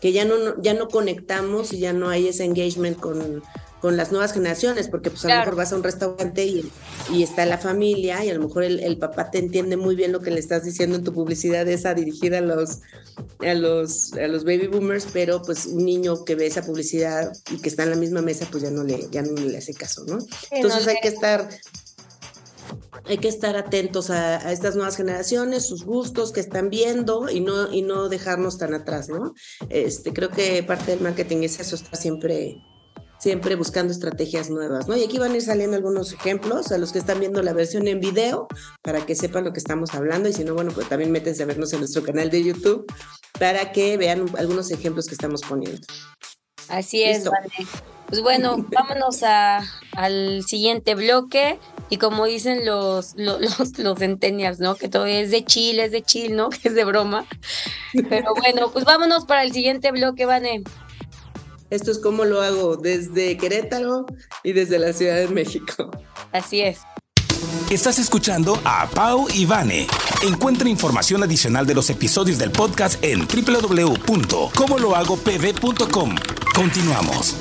que 0.00 0.12
ya 0.12 0.24
no, 0.24 0.62
ya 0.62 0.74
no 0.74 0.86
conectamos 0.86 1.72
y 1.72 1.80
ya 1.80 1.92
no 1.92 2.08
hay 2.08 2.28
ese 2.28 2.44
engagement 2.44 3.00
con, 3.00 3.42
con 3.80 3.96
las 3.96 4.10
nuevas 4.10 4.32
generaciones, 4.32 4.88
porque 4.88 5.10
pues 5.10 5.24
a 5.24 5.28
lo 5.28 5.36
mejor 5.36 5.56
vas 5.56 5.72
a 5.72 5.76
un 5.76 5.82
restaurante 5.82 6.44
y, 6.44 6.70
y, 7.12 7.22
está 7.22 7.46
la 7.46 7.58
familia 7.58 8.24
y 8.24 8.30
a 8.30 8.34
lo 8.34 8.46
mejor 8.46 8.64
el, 8.64 8.98
papá 8.98 9.30
te 9.30 9.38
entiende 9.38 9.76
muy 9.76 9.94
bien 9.94 10.12
lo 10.12 10.20
que 10.20 10.30
le 10.30 10.40
estás 10.40 10.64
diciendo 10.64 10.96
en 10.96 11.04
tu 11.04 11.12
publicidad 11.12 11.68
esa 11.68 11.94
dirigida 11.94 12.38
a 12.38 12.40
los, 12.40 12.80
a 13.40 13.54
los, 13.54 14.12
a 14.14 14.26
los 14.26 14.44
baby 14.44 14.66
boomers, 14.66 15.06
pero 15.12 15.42
pues 15.42 15.66
un 15.66 15.84
niño 15.84 16.24
que 16.24 16.34
ve 16.34 16.46
esa 16.46 16.62
publicidad 16.62 17.32
y 17.50 17.58
que 17.58 17.68
está 17.68 17.84
en 17.84 17.90
la 17.90 17.96
misma 17.96 18.20
mesa, 18.20 18.46
pues 18.50 18.64
ya 18.64 18.70
no 18.70 18.82
le, 18.82 19.08
ya 19.10 19.22
no 19.22 19.32
le 19.32 19.56
hace 19.56 19.74
caso, 19.74 20.04
¿no? 20.06 20.18
Entonces 20.50 20.86
hay 20.88 20.96
que 21.00 21.08
estar 21.08 21.48
hay 23.04 23.18
que 23.18 23.28
estar 23.28 23.56
atentos 23.56 24.10
a, 24.10 24.36
a, 24.46 24.52
estas 24.52 24.74
nuevas 24.74 24.96
generaciones, 24.96 25.66
sus 25.66 25.84
gustos 25.84 26.32
que 26.32 26.40
están 26.40 26.68
viendo 26.68 27.30
y 27.30 27.40
no, 27.40 27.72
y 27.72 27.80
no 27.82 28.08
dejarnos 28.08 28.58
tan 28.58 28.74
atrás, 28.74 29.08
¿no? 29.08 29.34
Este, 29.70 30.12
creo 30.12 30.28
que 30.28 30.62
parte 30.62 30.90
del 30.90 31.00
marketing 31.00 31.38
es 31.38 31.58
eso, 31.60 31.76
estar 31.76 31.96
siempre 31.96 32.60
siempre 33.18 33.56
buscando 33.56 33.92
estrategias 33.92 34.50
nuevas, 34.50 34.88
¿no? 34.88 34.96
Y 34.96 35.04
aquí 35.04 35.18
van 35.18 35.32
a 35.32 35.36
ir 35.36 35.42
saliendo 35.42 35.76
algunos 35.76 36.12
ejemplos 36.12 36.72
a 36.72 36.78
los 36.78 36.92
que 36.92 36.98
están 36.98 37.20
viendo 37.20 37.42
la 37.42 37.52
versión 37.52 37.88
en 37.88 38.00
video 38.00 38.46
para 38.82 39.04
que 39.04 39.14
sepan 39.14 39.44
lo 39.44 39.52
que 39.52 39.58
estamos 39.58 39.94
hablando 39.94 40.28
y 40.28 40.32
si 40.32 40.44
no, 40.44 40.54
bueno, 40.54 40.70
pues 40.72 40.88
también 40.88 41.10
métense 41.10 41.42
a 41.42 41.46
vernos 41.46 41.72
en 41.72 41.80
nuestro 41.80 42.02
canal 42.02 42.30
de 42.30 42.44
YouTube 42.44 42.86
para 43.38 43.72
que 43.72 43.96
vean 43.96 44.26
algunos 44.38 44.70
ejemplos 44.70 45.06
que 45.06 45.14
estamos 45.14 45.42
poniendo. 45.42 45.80
Así 46.68 47.02
es, 47.02 47.24
vale. 47.24 47.48
Pues 48.08 48.22
bueno, 48.22 48.56
vámonos 48.72 49.22
a, 49.22 49.62
al 49.92 50.42
siguiente 50.44 50.94
bloque 50.94 51.58
y 51.90 51.98
como 51.98 52.26
dicen 52.26 52.64
los, 52.64 53.14
los, 53.16 53.78
los, 53.78 53.98
centenias, 53.98 54.60
¿no? 54.60 54.74
Que 54.74 54.88
todo 54.88 55.06
es 55.06 55.30
de 55.30 55.44
Chile, 55.44 55.84
es 55.84 55.92
de 55.92 56.02
Chile, 56.02 56.34
¿no? 56.34 56.48
Que 56.62 56.68
es 56.68 56.74
de 56.74 56.84
broma. 56.84 57.26
Pero 58.08 58.34
bueno, 58.34 58.70
pues 58.72 58.84
vámonos 58.84 59.24
para 59.24 59.42
el 59.42 59.52
siguiente 59.52 59.90
bloque, 59.92 60.26
Vane. 60.26 60.62
Esto 61.70 61.90
es 61.90 61.98
como 61.98 62.24
lo 62.24 62.40
hago 62.40 62.76
desde 62.76 63.36
Querétaro 63.36 64.06
y 64.42 64.52
desde 64.52 64.78
la 64.78 64.92
Ciudad 64.92 65.16
de 65.16 65.28
México. 65.28 65.90
Así 66.32 66.60
es. 66.60 66.78
Estás 67.70 67.98
escuchando 67.98 68.58
a 68.64 68.88
Pau 68.88 69.28
y 69.34 69.44
Vane. 69.44 69.86
Encuentra 70.22 70.68
información 70.68 71.22
adicional 71.22 71.66
de 71.66 71.74
los 71.74 71.90
episodios 71.90 72.38
del 72.38 72.50
podcast 72.50 73.02
en 73.04 73.28
www.comolohagopv.com. 73.28 76.16
Continuamos. 76.54 77.36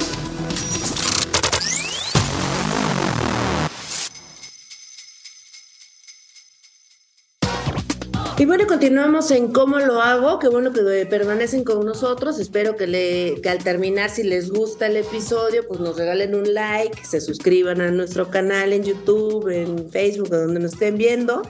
Y 8.40 8.46
bueno, 8.46 8.68
continuamos 8.68 9.32
en 9.32 9.52
cómo 9.52 9.80
lo 9.80 10.00
hago. 10.00 10.38
Qué 10.38 10.48
bueno 10.48 10.72
que 10.72 11.08
permanecen 11.10 11.64
con 11.64 11.84
nosotros. 11.84 12.38
Espero 12.38 12.76
que, 12.76 12.86
le, 12.86 13.42
que 13.42 13.50
al 13.50 13.64
terminar, 13.64 14.12
si 14.12 14.22
les 14.22 14.52
gusta 14.52 14.86
el 14.86 14.98
episodio, 14.98 15.68
pues 15.68 15.80
nos 15.80 15.98
regalen 15.98 16.36
un 16.36 16.54
like, 16.54 17.04
se 17.04 17.20
suscriban 17.20 17.82
a 17.82 17.90
nuestro 17.90 18.30
canal 18.30 18.74
en 18.74 18.84
YouTube, 18.84 19.50
en 19.50 19.90
Facebook, 19.90 20.30
donde 20.30 20.60
nos 20.60 20.74
estén 20.74 21.00
viendo 21.00 21.42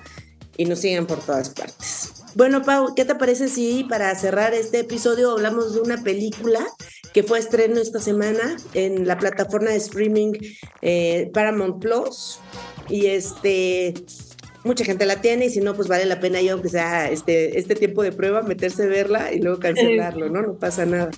y 0.56 0.64
nos 0.64 0.80
sigan 0.80 1.06
por 1.06 1.20
todas 1.20 1.50
partes. 1.50 2.14
Bueno, 2.36 2.64
Pau, 2.64 2.96
¿qué 2.96 3.04
te 3.04 3.16
parece 3.16 3.50
si 3.50 3.84
para 3.84 4.16
cerrar 4.16 4.54
este 4.54 4.80
episodio 4.80 5.32
hablamos 5.32 5.74
de 5.74 5.82
una 5.82 6.02
película 6.04 6.66
que 7.14 7.22
fue 7.22 7.40
estreno 7.40 7.82
esta 7.82 8.00
semana 8.00 8.56
en 8.74 9.06
la 9.06 9.18
plataforma 9.18 9.72
de 9.72 9.76
streaming 9.76 10.32
eh, 10.82 11.30
Paramount 11.34 11.82
Plus? 11.82 12.40
Y 12.88 13.08
este 13.08 13.94
mucha 14.64 14.84
gente 14.84 15.06
la 15.06 15.22
tiene 15.22 15.46
y 15.46 15.50
si 15.50 15.60
no, 15.60 15.74
pues 15.76 15.88
vale 15.88 16.06
la 16.06 16.20
pena 16.20 16.42
yo, 16.42 16.54
aunque 16.54 16.70
sea 16.70 17.10
este, 17.10 17.58
este 17.58 17.76
tiempo 17.76 18.04
de 18.04 18.12
prueba, 18.12 18.42
meterse 18.42 18.84
a 18.84 18.88
verla 18.88 19.34
y 19.34 19.40
luego 19.40 19.60
cancelarlo, 19.60 20.30
¿no? 20.30 20.42
No 20.42 20.54
pasa 20.56 20.86
nada. 20.86 21.12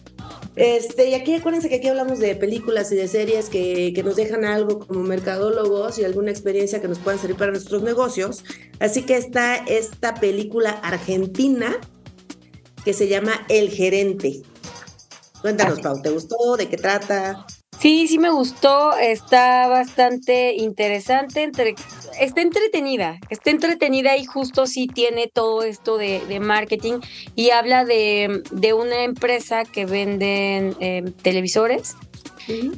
Este, 0.56 1.10
y 1.10 1.14
aquí 1.14 1.36
acuérdense 1.36 1.70
que 1.70 1.76
aquí 1.76 1.88
hablamos 1.88 2.20
de 2.20 2.36
películas 2.36 2.92
y 2.92 2.96
de 2.96 3.08
series 3.08 3.50
que, 3.50 3.94
que, 3.94 4.04
nos 4.04 4.16
dejan 4.16 4.46
algo 4.46 4.80
como 4.80 5.02
mercadólogos 5.04 6.00
y 6.00 6.04
alguna 6.04 6.32
experiencia 6.32 6.82
que 6.82 6.88
nos 6.88 7.00
puedan 7.00 7.20
servir 7.20 7.38
para 7.38 7.52
nuestros 7.52 7.82
negocios. 7.82 8.44
Así 8.80 9.04
que 9.04 9.16
está 9.16 9.56
esta 9.56 10.16
película 10.16 10.72
argentina 10.72 11.78
que 12.84 12.94
se 12.94 13.08
llama 13.08 13.46
El 13.50 13.70
Gerente. 13.70 14.42
Cuéntanos, 15.42 15.80
Pau, 15.80 16.02
¿te 16.02 16.10
gustó? 16.10 16.58
¿De 16.58 16.68
qué 16.68 16.78
trata? 16.78 17.46
Sí, 17.80 18.10
sí 18.10 18.20
me 18.20 18.30
gustó, 18.30 18.98
está 18.98 19.70
bastante 19.70 20.54
interesante, 20.56 21.44
entre, 21.44 21.76
está 22.20 22.42
entretenida, 22.42 23.20
está 23.30 23.52
entretenida 23.52 24.18
y 24.18 24.26
justo 24.26 24.68
sí 24.68 24.88
tiene 24.88 25.32
todo 25.34 25.64
esto 25.64 25.98
de, 25.98 26.42
marketing 26.42 27.00
y 27.36 27.52
habla 27.52 27.86
de, 27.86 28.44
una 28.78 29.04
empresa 29.06 29.64
que 29.64 29.86
venden 29.86 30.76
em, 30.82 31.14
televisores. 31.14 31.96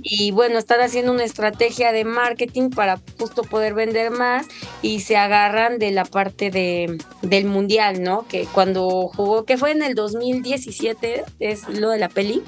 Y 0.03 0.31
bueno, 0.31 0.59
están 0.59 0.81
haciendo 0.81 1.13
una 1.13 1.23
estrategia 1.23 1.93
de 1.93 2.03
marketing 2.03 2.71
para 2.71 2.99
justo 3.17 3.43
poder 3.43 3.73
vender 3.73 4.11
más 4.11 4.47
y 4.81 4.99
se 4.99 5.15
agarran 5.15 5.79
de 5.79 5.91
la 5.91 6.03
parte 6.03 6.51
de, 6.51 6.97
del 7.21 7.45
mundial, 7.45 8.03
¿no? 8.03 8.27
Que 8.27 8.45
cuando 8.53 9.07
jugó, 9.07 9.45
que 9.45 9.57
fue 9.57 9.71
en 9.71 9.81
el 9.81 9.95
2017, 9.95 11.23
es 11.39 11.69
lo 11.69 11.89
de 11.89 11.99
la 11.99 12.09
peli. 12.09 12.43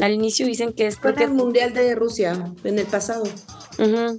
Al 0.00 0.12
inicio 0.12 0.46
dicen 0.46 0.72
que 0.72 0.86
es 0.86 0.96
porque... 0.96 1.24
el 1.24 1.30
Mundial 1.30 1.72
de 1.74 1.94
Rusia, 1.94 2.52
en 2.64 2.78
el 2.78 2.86
pasado. 2.86 3.24
el, 3.78 4.18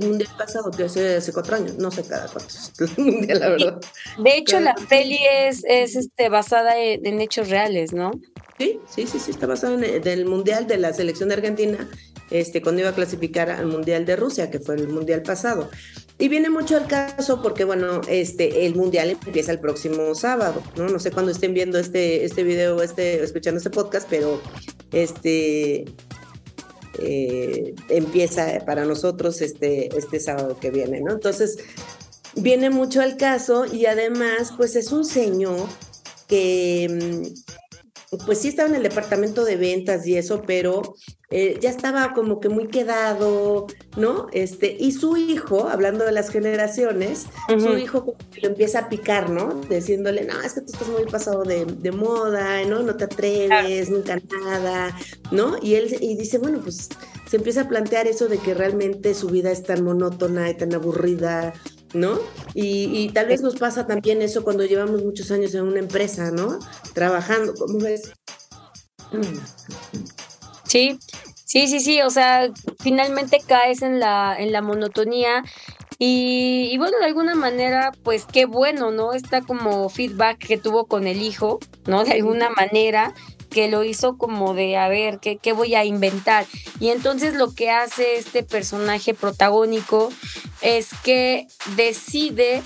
mundial 0.00 0.30
pasado, 0.36 0.70
que 0.70 0.84
hace, 0.84 1.16
hace 1.16 1.32
cuatro 1.32 1.56
años, 1.56 1.76
no 1.78 1.90
sé 1.90 2.04
cada 2.04 2.28
cuánto 2.28 2.54
el 2.78 3.04
mundial, 3.12 3.40
la 3.40 3.48
verdad. 3.48 3.80
De 4.22 4.36
hecho, 4.36 4.60
la 4.60 4.74
peli 4.88 5.18
es, 5.42 5.64
es 5.68 5.96
este, 5.96 6.28
basada 6.28 6.78
en, 6.78 7.20
hechos 7.20 7.48
reales, 7.48 7.92
¿no? 7.92 8.12
Sí, 8.58 8.80
sí, 8.88 9.06
sí, 9.06 9.18
sí, 9.18 9.30
está 9.30 9.46
basada 9.46 9.74
en 9.74 10.06
el 10.06 10.26
mundial 10.26 10.66
de 10.66 10.78
la 10.78 10.92
selección 10.92 11.28
de 11.28 11.34
Argentina 11.34 11.88
este, 12.30 12.60
cuando 12.60 12.80
iba 12.80 12.90
a 12.90 12.94
clasificar 12.94 13.50
al 13.50 13.66
Mundial 13.66 14.04
de 14.04 14.16
Rusia, 14.16 14.50
que 14.50 14.58
fue 14.58 14.74
el 14.76 14.88
Mundial 14.88 15.22
pasado. 15.22 15.70
Y 16.18 16.28
viene 16.28 16.48
mucho 16.48 16.76
al 16.76 16.86
caso 16.86 17.42
porque, 17.42 17.64
bueno, 17.64 18.00
este, 18.08 18.66
el 18.66 18.74
Mundial 18.74 19.10
empieza 19.10 19.52
el 19.52 19.60
próximo 19.60 20.14
sábado, 20.14 20.62
¿no? 20.76 20.88
No 20.88 20.98
sé 20.98 21.10
cuándo 21.10 21.30
estén 21.30 21.54
viendo 21.54 21.78
este, 21.78 22.24
este 22.24 22.42
video, 22.42 22.82
este, 22.82 23.22
escuchando 23.22 23.58
este 23.58 23.70
podcast, 23.70 24.08
pero 24.08 24.40
este, 24.92 25.84
eh, 26.98 27.74
empieza 27.88 28.64
para 28.64 28.84
nosotros 28.84 29.40
este, 29.42 29.96
este 29.96 30.20
sábado 30.20 30.58
que 30.60 30.70
viene, 30.70 31.00
¿no? 31.00 31.12
Entonces, 31.12 31.58
viene 32.34 32.70
mucho 32.70 33.00
al 33.00 33.16
caso 33.16 33.64
y 33.66 33.86
además, 33.86 34.52
pues 34.56 34.76
es 34.76 34.92
un 34.92 35.04
señor 35.04 35.68
que 36.28 36.88
mm, 36.88 37.45
pues 38.24 38.38
sí 38.40 38.48
estaba 38.48 38.68
en 38.68 38.76
el 38.76 38.82
departamento 38.82 39.44
de 39.44 39.56
ventas 39.56 40.06
y 40.06 40.16
eso, 40.16 40.42
pero 40.46 40.94
eh, 41.30 41.58
ya 41.60 41.70
estaba 41.70 42.12
como 42.12 42.38
que 42.38 42.48
muy 42.48 42.68
quedado, 42.68 43.66
¿no? 43.96 44.28
Este, 44.32 44.76
y 44.78 44.92
su 44.92 45.16
hijo, 45.16 45.68
hablando 45.68 46.04
de 46.04 46.12
las 46.12 46.30
generaciones, 46.30 47.26
su 47.48 47.76
hijo 47.76 48.04
como 48.04 48.18
que 48.32 48.42
lo 48.42 48.48
empieza 48.48 48.80
a 48.80 48.88
picar, 48.88 49.30
¿no? 49.30 49.60
Diciéndole, 49.68 50.24
no, 50.24 50.40
es 50.40 50.52
que 50.54 50.60
tú 50.60 50.72
estás 50.72 50.88
muy 50.88 51.04
pasado 51.04 51.42
de, 51.42 51.92
moda, 51.92 52.64
¿no? 52.64 52.82
No 52.82 52.96
te 52.96 53.04
atreves, 53.04 53.90
nunca 53.90 54.18
nada, 54.44 54.96
¿no? 55.32 55.56
Y 55.60 55.74
él 55.74 55.96
y 56.00 56.16
dice, 56.16 56.38
bueno, 56.38 56.60
pues 56.62 56.88
se 57.28 57.36
empieza 57.36 57.62
a 57.62 57.68
plantear 57.68 58.06
eso 58.06 58.28
de 58.28 58.38
que 58.38 58.54
realmente 58.54 59.12
su 59.14 59.28
vida 59.28 59.50
es 59.50 59.64
tan 59.64 59.82
monótona 59.82 60.48
y 60.48 60.54
tan 60.54 60.72
aburrida, 60.74 61.54
¿no? 61.96 62.18
Y, 62.54 63.10
tal 63.10 63.26
vez 63.26 63.42
nos 63.42 63.56
pasa 63.56 63.86
también 63.86 64.22
eso 64.22 64.44
cuando 64.44 64.64
llevamos 64.64 65.02
muchos 65.02 65.30
años 65.30 65.54
en 65.54 65.62
una 65.62 65.80
empresa, 65.80 66.30
¿no? 66.30 66.58
Trabajando, 66.94 67.54
¿cómo 67.54 67.78
ves? 67.78 68.12
Sí, 70.64 70.98
sí, 71.44 71.68
sí, 71.68 71.80
sí, 71.80 72.00
o 72.02 72.10
sea, 72.10 72.50
finalmente 72.80 73.40
caes 73.46 73.82
en 73.82 74.00
la, 74.00 74.36
en 74.38 74.52
la 74.52 74.62
monotonía 74.62 75.42
y, 75.98 76.68
y, 76.70 76.78
bueno, 76.78 76.98
de 76.98 77.06
alguna 77.06 77.34
manera, 77.34 77.92
pues 78.02 78.26
qué 78.26 78.44
bueno, 78.44 78.90
¿no? 78.90 79.12
Está 79.12 79.40
como 79.40 79.88
feedback 79.88 80.38
que 80.38 80.58
tuvo 80.58 80.86
con 80.86 81.06
el 81.06 81.22
hijo, 81.22 81.58
¿no? 81.86 82.04
De 82.04 82.12
alguna 82.12 82.50
manera, 82.50 83.14
que 83.56 83.70
lo 83.70 83.84
hizo 83.84 84.18
como 84.18 84.52
de, 84.52 84.76
a 84.76 84.86
ver, 84.86 85.18
¿qué, 85.18 85.38
¿qué, 85.38 85.54
voy 85.54 85.74
a 85.74 85.86
inventar? 85.86 86.44
Y 86.78 86.90
entonces 86.90 87.32
lo 87.32 87.54
que 87.54 87.70
hace 87.70 88.16
este 88.16 88.42
personaje 88.42 89.14
protagónico 89.14 90.12
es 90.60 90.90
que 91.02 91.46
decide 91.74 92.62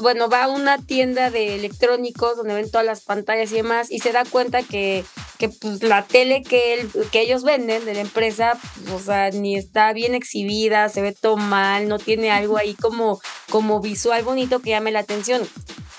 bueno, 0.00 0.28
va 0.28 0.44
a 0.44 0.48
una 0.48 0.78
tienda 0.78 1.30
de 1.30 1.54
electrónicos 1.54 2.36
donde 2.36 2.54
ven 2.54 2.70
todas 2.70 2.86
las 2.86 3.00
pantallas 3.00 3.50
y 3.52 3.56
demás 3.56 3.90
y 3.90 3.98
se 3.98 4.12
da 4.12 4.24
cuenta 4.24 4.62
que, 4.62 5.04
que 5.38 5.48
pues, 5.48 5.82
la 5.82 6.04
tele 6.04 6.42
que, 6.42 6.74
él, 6.74 6.90
que 7.10 7.20
ellos 7.20 7.42
venden 7.42 7.84
de 7.84 7.94
la 7.94 8.00
empresa, 8.00 8.58
o 8.94 8.98
sea, 8.98 9.30
ni 9.30 9.56
está 9.56 9.92
bien 9.92 10.14
exhibida, 10.14 10.88
se 10.88 11.02
ve 11.02 11.12
todo 11.12 11.36
mal, 11.36 11.88
no 11.88 11.98
tiene 11.98 12.30
algo 12.30 12.56
ahí 12.56 12.74
como, 12.74 13.20
como 13.50 13.80
visual 13.80 14.22
bonito 14.22 14.60
que 14.60 14.70
llame 14.70 14.92
la 14.92 15.00
atención. 15.00 15.42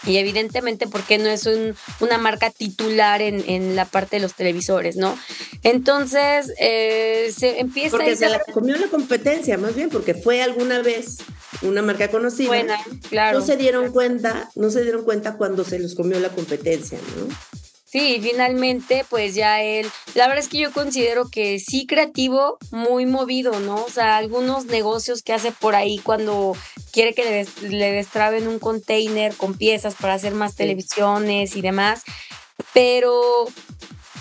Y 0.05 0.17
evidentemente 0.17 0.85
porque 0.87 1.17
no 1.17 1.29
es 1.29 1.45
un, 1.45 1.75
una 2.01 2.17
marca 2.17 2.49
titular 2.49 3.21
en, 3.21 3.43
en, 3.49 3.75
la 3.75 3.85
parte 3.85 4.17
de 4.17 4.21
los 4.21 4.33
televisores, 4.33 4.97
¿no? 4.97 5.17
Entonces 5.63 6.51
eh, 6.59 7.31
se 7.33 7.59
empieza... 7.61 7.97
Porque 7.97 8.17
se 8.17 8.27
la 8.27 8.39
comió 8.53 8.75
la 8.75 8.87
competencia, 8.87 9.57
más 9.57 9.75
bien, 9.75 9.89
porque 9.89 10.13
fue 10.13 10.41
alguna 10.41 10.81
vez 10.81 11.19
una 11.61 11.81
marca 11.81 12.09
conocida. 12.09 12.47
Buena, 12.47 12.79
claro. 13.09 13.39
No 13.39 13.45
se 13.45 13.57
dieron 13.57 13.91
cuenta, 13.91 14.49
no 14.55 14.69
se 14.69 14.83
dieron 14.83 15.03
cuenta 15.03 15.37
cuando 15.37 15.63
se 15.63 15.79
los 15.79 15.95
comió 15.95 16.19
la 16.19 16.29
competencia, 16.29 16.97
¿no? 17.17 17.33
Sí, 17.93 18.19
finalmente, 18.23 19.05
pues 19.07 19.35
ya 19.35 19.61
él, 19.61 19.87
la 20.15 20.27
verdad 20.27 20.43
es 20.43 20.49
que 20.49 20.57
yo 20.57 20.71
considero 20.71 21.29
que 21.29 21.59
sí 21.59 21.85
creativo, 21.85 22.57
muy 22.71 23.05
movido, 23.05 23.59
¿no? 23.59 23.83
O 23.83 23.89
sea, 23.91 24.17
algunos 24.17 24.65
negocios 24.65 25.21
que 25.21 25.31
hace 25.31 25.51
por 25.51 25.75
ahí 25.75 25.99
cuando 25.99 26.57
quiere 26.91 27.13
que 27.13 27.45
le, 27.61 27.91
destraben 27.91 28.47
un 28.47 28.57
container 28.57 29.35
con 29.35 29.53
piezas 29.53 29.93
para 29.93 30.15
hacer 30.15 30.33
más 30.33 30.55
televisiones 30.55 31.55
y 31.55 31.61
demás, 31.61 32.01
pero 32.73 33.45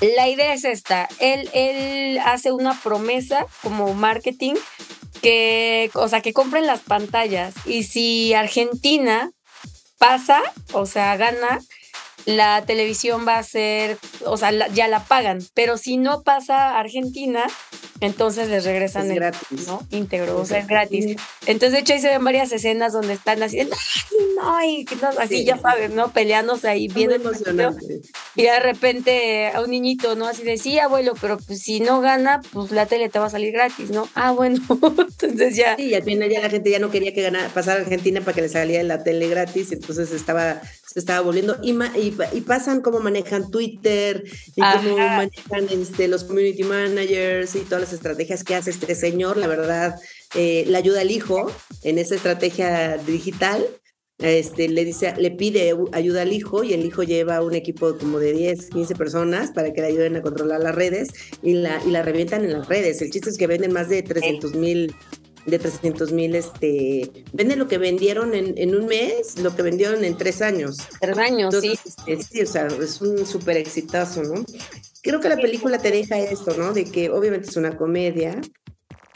la 0.02 0.28
idea 0.28 0.52
es 0.52 0.66
esta, 0.66 1.08
él, 1.18 1.48
él 1.54 2.18
hace 2.26 2.52
una 2.52 2.78
promesa 2.78 3.46
como 3.62 3.94
marketing 3.94 4.56
que, 5.22 5.90
o 5.94 6.08
sea, 6.08 6.20
que 6.20 6.32
compren 6.32 6.66
las 6.66 6.80
pantallas. 6.80 7.54
Y 7.64 7.84
si 7.84 8.34
Argentina 8.34 9.30
pasa, 9.98 10.42
o 10.72 10.84
sea, 10.84 11.16
gana, 11.16 11.60
la 12.24 12.64
televisión 12.66 13.26
va 13.26 13.38
a 13.38 13.42
ser, 13.42 13.98
o 14.26 14.36
sea, 14.36 14.50
ya 14.68 14.88
la 14.88 15.04
pagan, 15.04 15.38
pero 15.54 15.78
si 15.78 15.96
no 15.96 16.22
pasa 16.22 16.78
Argentina, 16.78 17.46
entonces 18.02 18.48
les 18.48 18.64
regresan 18.64 19.10
el 19.10 19.16
gratis. 19.16 19.66
¿no? 19.68 19.80
íntegro, 19.90 20.38
o 20.38 20.44
sea, 20.44 20.58
es 20.58 20.66
gratis. 20.66 21.16
Entonces, 21.46 21.72
de 21.72 21.78
hecho, 21.78 21.92
ahí 21.92 22.00
se 22.00 22.08
ven 22.08 22.24
varias 22.24 22.50
escenas 22.50 22.92
donde 22.92 23.12
están 23.12 23.42
así, 23.42 23.58
no, 24.36 24.64
y 24.64 24.86
así 25.18 25.44
ya 25.44 25.56
sabes, 25.58 25.90
¿no? 25.90 26.12
Peleándose 26.12 26.68
ahí 26.68 26.88
emocionante. 26.94 28.00
Y 28.34 28.42
de 28.42 28.60
repente 28.60 29.48
a 29.48 29.60
un 29.60 29.70
niñito, 29.70 30.16
¿no? 30.16 30.26
Así 30.26 30.42
decía, 30.42 30.84
abuelo, 30.84 31.14
pero 31.20 31.38
pues 31.38 31.62
si 31.62 31.80
no 31.80 32.00
gana, 32.00 32.40
pues 32.52 32.72
la 32.72 32.86
tele 32.86 33.08
te 33.08 33.18
va 33.18 33.26
a 33.26 33.30
salir 33.30 33.52
gratis, 33.52 33.90
¿no? 33.90 34.08
Ah, 34.14 34.32
bueno, 34.32 34.60
entonces 34.68 35.56
ya. 35.56 35.76
Sí, 35.76 35.94
al 35.94 36.02
final 36.02 36.28
ya 36.28 36.40
la 36.40 36.50
gente 36.50 36.70
ya 36.70 36.80
no 36.80 36.90
quería 36.90 37.14
que 37.14 37.22
ganara, 37.22 37.48
pasar 37.50 37.78
a 37.78 37.80
Argentina 37.82 38.20
para 38.20 38.34
que 38.34 38.42
le 38.42 38.48
saliera 38.48 38.82
la 38.82 39.04
tele 39.04 39.28
gratis, 39.28 39.70
entonces 39.70 40.10
estaba, 40.10 40.60
se 40.92 40.98
estaba 40.98 41.20
volviendo. 41.20 41.56
Y, 41.62 41.72
y, 41.72 42.40
pasan 42.42 42.82
cómo 42.82 43.00
manejan 43.00 43.50
Twitter 43.50 44.24
y 44.54 44.60
cómo 44.60 44.96
manejan 44.98 45.68
este, 45.70 46.08
los 46.08 46.24
community 46.24 46.64
managers 46.64 47.54
y 47.56 47.60
todas 47.60 47.80
las 47.80 47.92
estrategias 47.92 48.44
que 48.44 48.54
hace 48.54 48.70
este 48.70 48.94
señor, 48.94 49.36
la 49.36 49.46
verdad, 49.46 49.98
eh, 50.34 50.64
le 50.66 50.76
ayuda 50.76 51.00
al 51.00 51.10
hijo 51.10 51.50
en 51.82 51.98
esa 51.98 52.14
estrategia 52.14 52.98
digital. 52.98 53.66
Este, 54.18 54.68
le 54.68 54.84
dice, 54.84 55.14
le 55.18 55.32
pide 55.32 55.74
ayuda 55.92 56.22
al 56.22 56.32
hijo 56.32 56.62
y 56.62 56.74
el 56.74 56.84
hijo 56.84 57.02
lleva 57.02 57.42
un 57.42 57.54
equipo 57.54 57.96
como 57.98 58.20
de 58.20 58.32
10, 58.32 58.70
15 58.70 58.94
personas 58.94 59.50
para 59.50 59.72
que 59.72 59.80
le 59.80 59.88
ayuden 59.88 60.14
a 60.14 60.22
controlar 60.22 60.60
las 60.60 60.74
redes 60.74 61.08
y 61.42 61.54
la, 61.54 61.82
y 61.84 61.90
la 61.90 62.02
revientan 62.02 62.44
en 62.44 62.52
las 62.52 62.68
redes. 62.68 63.02
El 63.02 63.10
chiste 63.10 63.30
es 63.30 63.38
que 63.38 63.48
venden 63.48 63.72
más 63.72 63.88
de 63.88 64.02
300 64.02 64.54
mil 64.54 64.94
de 65.46 65.58
300 65.58 66.12
mil, 66.12 66.34
este, 66.34 67.10
venden 67.32 67.58
lo 67.58 67.68
que 67.68 67.78
vendieron 67.78 68.34
en, 68.34 68.54
en, 68.56 68.74
un 68.74 68.86
mes, 68.86 69.38
lo 69.38 69.54
que 69.54 69.62
vendieron 69.62 70.04
en 70.04 70.16
tres 70.16 70.42
años. 70.42 70.76
Tres 71.00 71.18
años, 71.18 71.54
sí. 71.60 71.78
Este, 72.06 72.22
sí, 72.22 72.42
o 72.42 72.46
sea, 72.46 72.66
es 72.66 73.00
un 73.00 73.26
súper 73.26 73.56
exitazo, 73.56 74.22
¿no? 74.22 74.44
Creo 75.02 75.20
que 75.20 75.28
la 75.28 75.36
película 75.36 75.78
te 75.78 75.90
deja 75.90 76.18
esto, 76.18 76.56
¿no? 76.56 76.72
De 76.72 76.84
que 76.84 77.10
obviamente 77.10 77.48
es 77.48 77.56
una 77.56 77.76
comedia, 77.76 78.40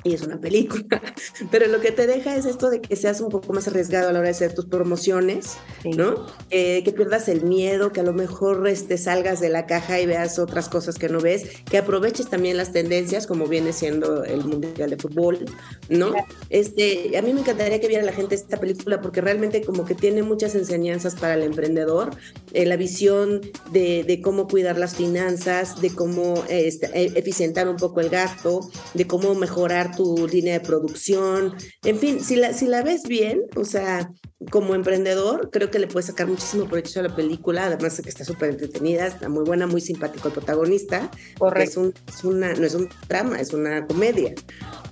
y 0.07 0.15
es 0.15 0.23
una 0.23 0.41
película, 0.41 1.03
pero 1.51 1.67
lo 1.67 1.81
que 1.81 1.91
te 1.91 2.07
deja 2.07 2.37
es 2.37 2.47
esto 2.47 2.71
de 2.71 2.81
que 2.81 2.95
seas 2.97 3.21
un 3.21 3.29
poco 3.29 3.53
más 3.53 3.67
arriesgado 3.67 4.09
a 4.09 4.13
la 4.13 4.21
hora 4.21 4.29
de 4.29 4.35
hacer 4.35 4.55
tus 4.55 4.67
promociones, 4.67 5.57
¿no? 5.85 6.27
Eh, 6.51 6.83
que 6.85 6.93
pierdas 6.93 7.29
el 7.29 7.43
miedo, 7.43 7.93
que 7.93 8.01
a 8.01 8.05
lo 8.05 8.13
mejor 8.13 8.67
este, 8.69 8.99
salgas 8.99 9.41
de 9.41 9.49
la 9.49 9.67
caja 9.67 10.01
y 10.01 10.07
veas 10.07 10.39
otras 10.39 10.69
cosas 10.69 10.97
que 10.97 11.09
no 11.09 11.21
ves, 11.21 11.63
que 11.69 11.79
aproveches 11.79 12.29
también 12.29 12.57
las 12.57 12.73
tendencias, 12.73 13.27
como 13.27 13.47
viene 13.47 13.73
siendo 13.73 14.25
el 14.25 14.45
Mundial 14.45 14.91
de 14.91 14.97
Fútbol, 14.97 15.45
¿no? 15.89 16.13
Este, 16.51 17.17
a 17.19 17.23
mí 17.23 17.33
me 17.33 17.41
encantaría 17.41 17.81
que 17.81 17.89
viera 17.89 18.05
la 18.05 18.13
gente 18.13 18.35
esta 18.35 18.59
película 18.59 19.01
porque 19.01 19.21
realmente 19.21 19.63
como 19.63 19.85
que 19.85 19.95
tiene 19.95 20.23
muchas 20.23 20.55
enseñanzas 20.55 21.17
para 21.17 21.35
el 21.35 21.43
emprendedor, 21.43 22.11
eh, 22.53 22.65
la 22.67 22.77
visión 22.77 23.41
de, 23.73 24.05
de, 24.05 24.21
cómo 24.21 24.47
cuidar 24.47 24.79
las 24.79 24.95
finanzas, 24.95 25.81
de 25.81 25.91
cómo 25.95 26.45
este, 26.49 26.87
e, 26.95 27.19
eficientar 27.19 27.69
un 27.69 27.77
poco 27.77 28.01
el 28.01 28.09
gasto, 28.09 28.61
de 28.95 29.07
cómo 29.07 29.35
mejorar 29.35 29.96
tu 29.97 30.29
línea 30.29 30.55
de 30.55 30.61
producción, 30.61 31.55
en 31.83 31.99
fin, 31.99 32.23
si 32.23 32.37
la, 32.37 32.53
si 32.53 32.67
la 32.67 32.83
ves 32.83 33.03
bien, 33.05 33.43
o 33.57 33.65
sea, 33.65 34.11
como 34.51 34.75
emprendedor, 34.75 35.51
creo 35.51 35.71
que 35.71 35.79
le 35.79 35.87
puedes 35.87 36.07
sacar 36.07 36.27
muchísimo 36.27 36.67
provecho 36.67 37.01
a 37.01 37.05
la 37.05 37.17
película, 37.17 37.67
además 37.67 37.97
de 37.97 38.03
que 38.03 38.11
está 38.11 38.25
súper 38.25 38.51
entretenida, 38.51 39.07
está 39.07 39.29
muy 39.29 39.45
buena, 39.45 39.67
muy 39.67 39.81
simpático 39.81 40.29
el 40.29 40.35
protagonista. 40.35 41.11
Correcto. 41.39 41.93
Es, 42.07 42.25
una, 42.25 42.53
no 42.55 42.67
es 42.67 42.75
un 42.75 42.89
drama, 43.09 43.41
es 43.41 43.53
una 43.53 43.87
comedia, 43.87 44.35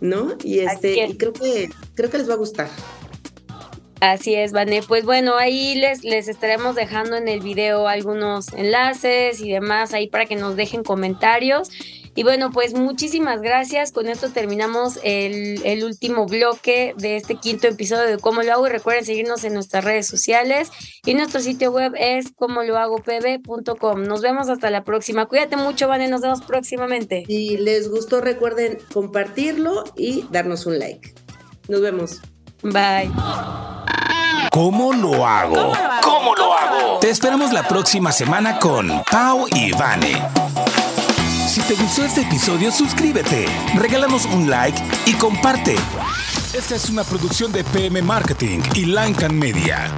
¿no? 0.01 0.37
Y 0.43 0.61
este, 0.61 1.07
y 1.07 1.17
creo 1.17 1.33
que, 1.33 1.69
creo 1.95 2.11
que 2.11 2.19
les 2.19 2.29
va 2.29 2.35
a 2.35 2.38
gustar. 2.38 2.69
Así 4.01 4.35
es, 4.35 4.53
Vané. 4.53 4.83
Pues 4.87 5.07
bueno, 5.07 5.37
ahí 5.37 5.77
les, 5.77 6.05
les 6.05 6.29
estaremos 6.29 6.75
dejando 6.75 7.17
en 7.17 7.27
el 7.27 7.40
video 7.40 7.88
algunos 7.88 8.53
enlaces 8.53 9.40
y 9.40 9.51
demás 9.51 9.95
ahí 9.95 10.09
para 10.09 10.27
que 10.27 10.37
nos 10.37 10.57
dejen 10.57 10.83
comentarios. 10.83 11.71
Y 12.14 12.22
bueno, 12.22 12.50
pues 12.53 12.74
muchísimas 12.74 13.40
gracias. 13.40 13.90
Con 13.90 14.09
esto 14.09 14.31
terminamos 14.31 14.98
el, 15.03 15.83
último 15.85 16.27
bloque 16.27 16.94
de 16.96 17.16
este 17.16 17.37
quinto 17.37 17.66
episodio 17.66 18.07
de 18.07 18.18
Cómo 18.18 18.42
lo 18.42 18.53
hago. 18.53 18.66
Y 18.66 18.70
recuerden 18.70 19.05
seguirnos 19.05 19.42
en 19.44 19.55
nuestras 19.55 19.85
redes 19.85 20.07
sociales. 20.07 20.70
Y 21.05 21.14
nuestro 21.14 21.40
sitio 21.40 21.72
web 21.72 21.94
es 21.98 22.33
como 22.37 22.62
lo 22.62 22.79
hago 22.79 22.98
pb.com. 22.98 24.05
Nos 24.05 24.22
vemos 24.22 24.48
hasta 24.48 24.70
la 24.70 24.85
próxima. 24.85 25.27
Cuídate 25.27 25.57
mucho, 25.57 25.88
Vane. 25.88 26.09
Nos 26.09 26.20
vemos 26.20 26.42
próximamente. 26.42 27.24
Si 27.27 27.57
les 27.57 27.90
gustó, 27.90 28.20
recuerden 28.20 28.79
compartirlo 28.92 29.85
y 29.96 30.24
darnos 30.31 30.66
un 30.66 30.79
like. 30.79 31.14
Nos 31.68 31.81
vemos. 31.81 32.20
Bye. 32.62 33.11
¿Cómo 34.50 34.92
lo 34.92 35.27
hago? 35.27 35.72
¿Cómo 36.03 36.35
lo 36.37 36.53
hago? 36.57 36.98
Te 37.00 37.11
esperamos 37.11 37.53
la 37.53 37.66
próxima 37.66 38.12
semana 38.12 38.59
con 38.61 39.03
Pau 39.11 39.46
y 39.50 39.72
Vane. 39.72 40.22
Si 41.55 41.61
te 41.62 41.75
gustó 41.81 42.05
este 42.05 42.23
episodio, 42.23 42.73
suscríbete, 42.73 43.47
regálanos 43.77 44.27
un 44.27 44.51
like 44.51 44.77
y 45.07 45.12
comparte. 45.12 45.77
Esta 46.53 46.75
es 46.75 46.90
una 46.90 47.05
producción 47.05 47.53
de 47.53 47.62
PM 47.62 48.03
Marketing 48.03 48.59
y 48.75 48.87
Lancan 48.87 49.38
Media. 49.38 49.88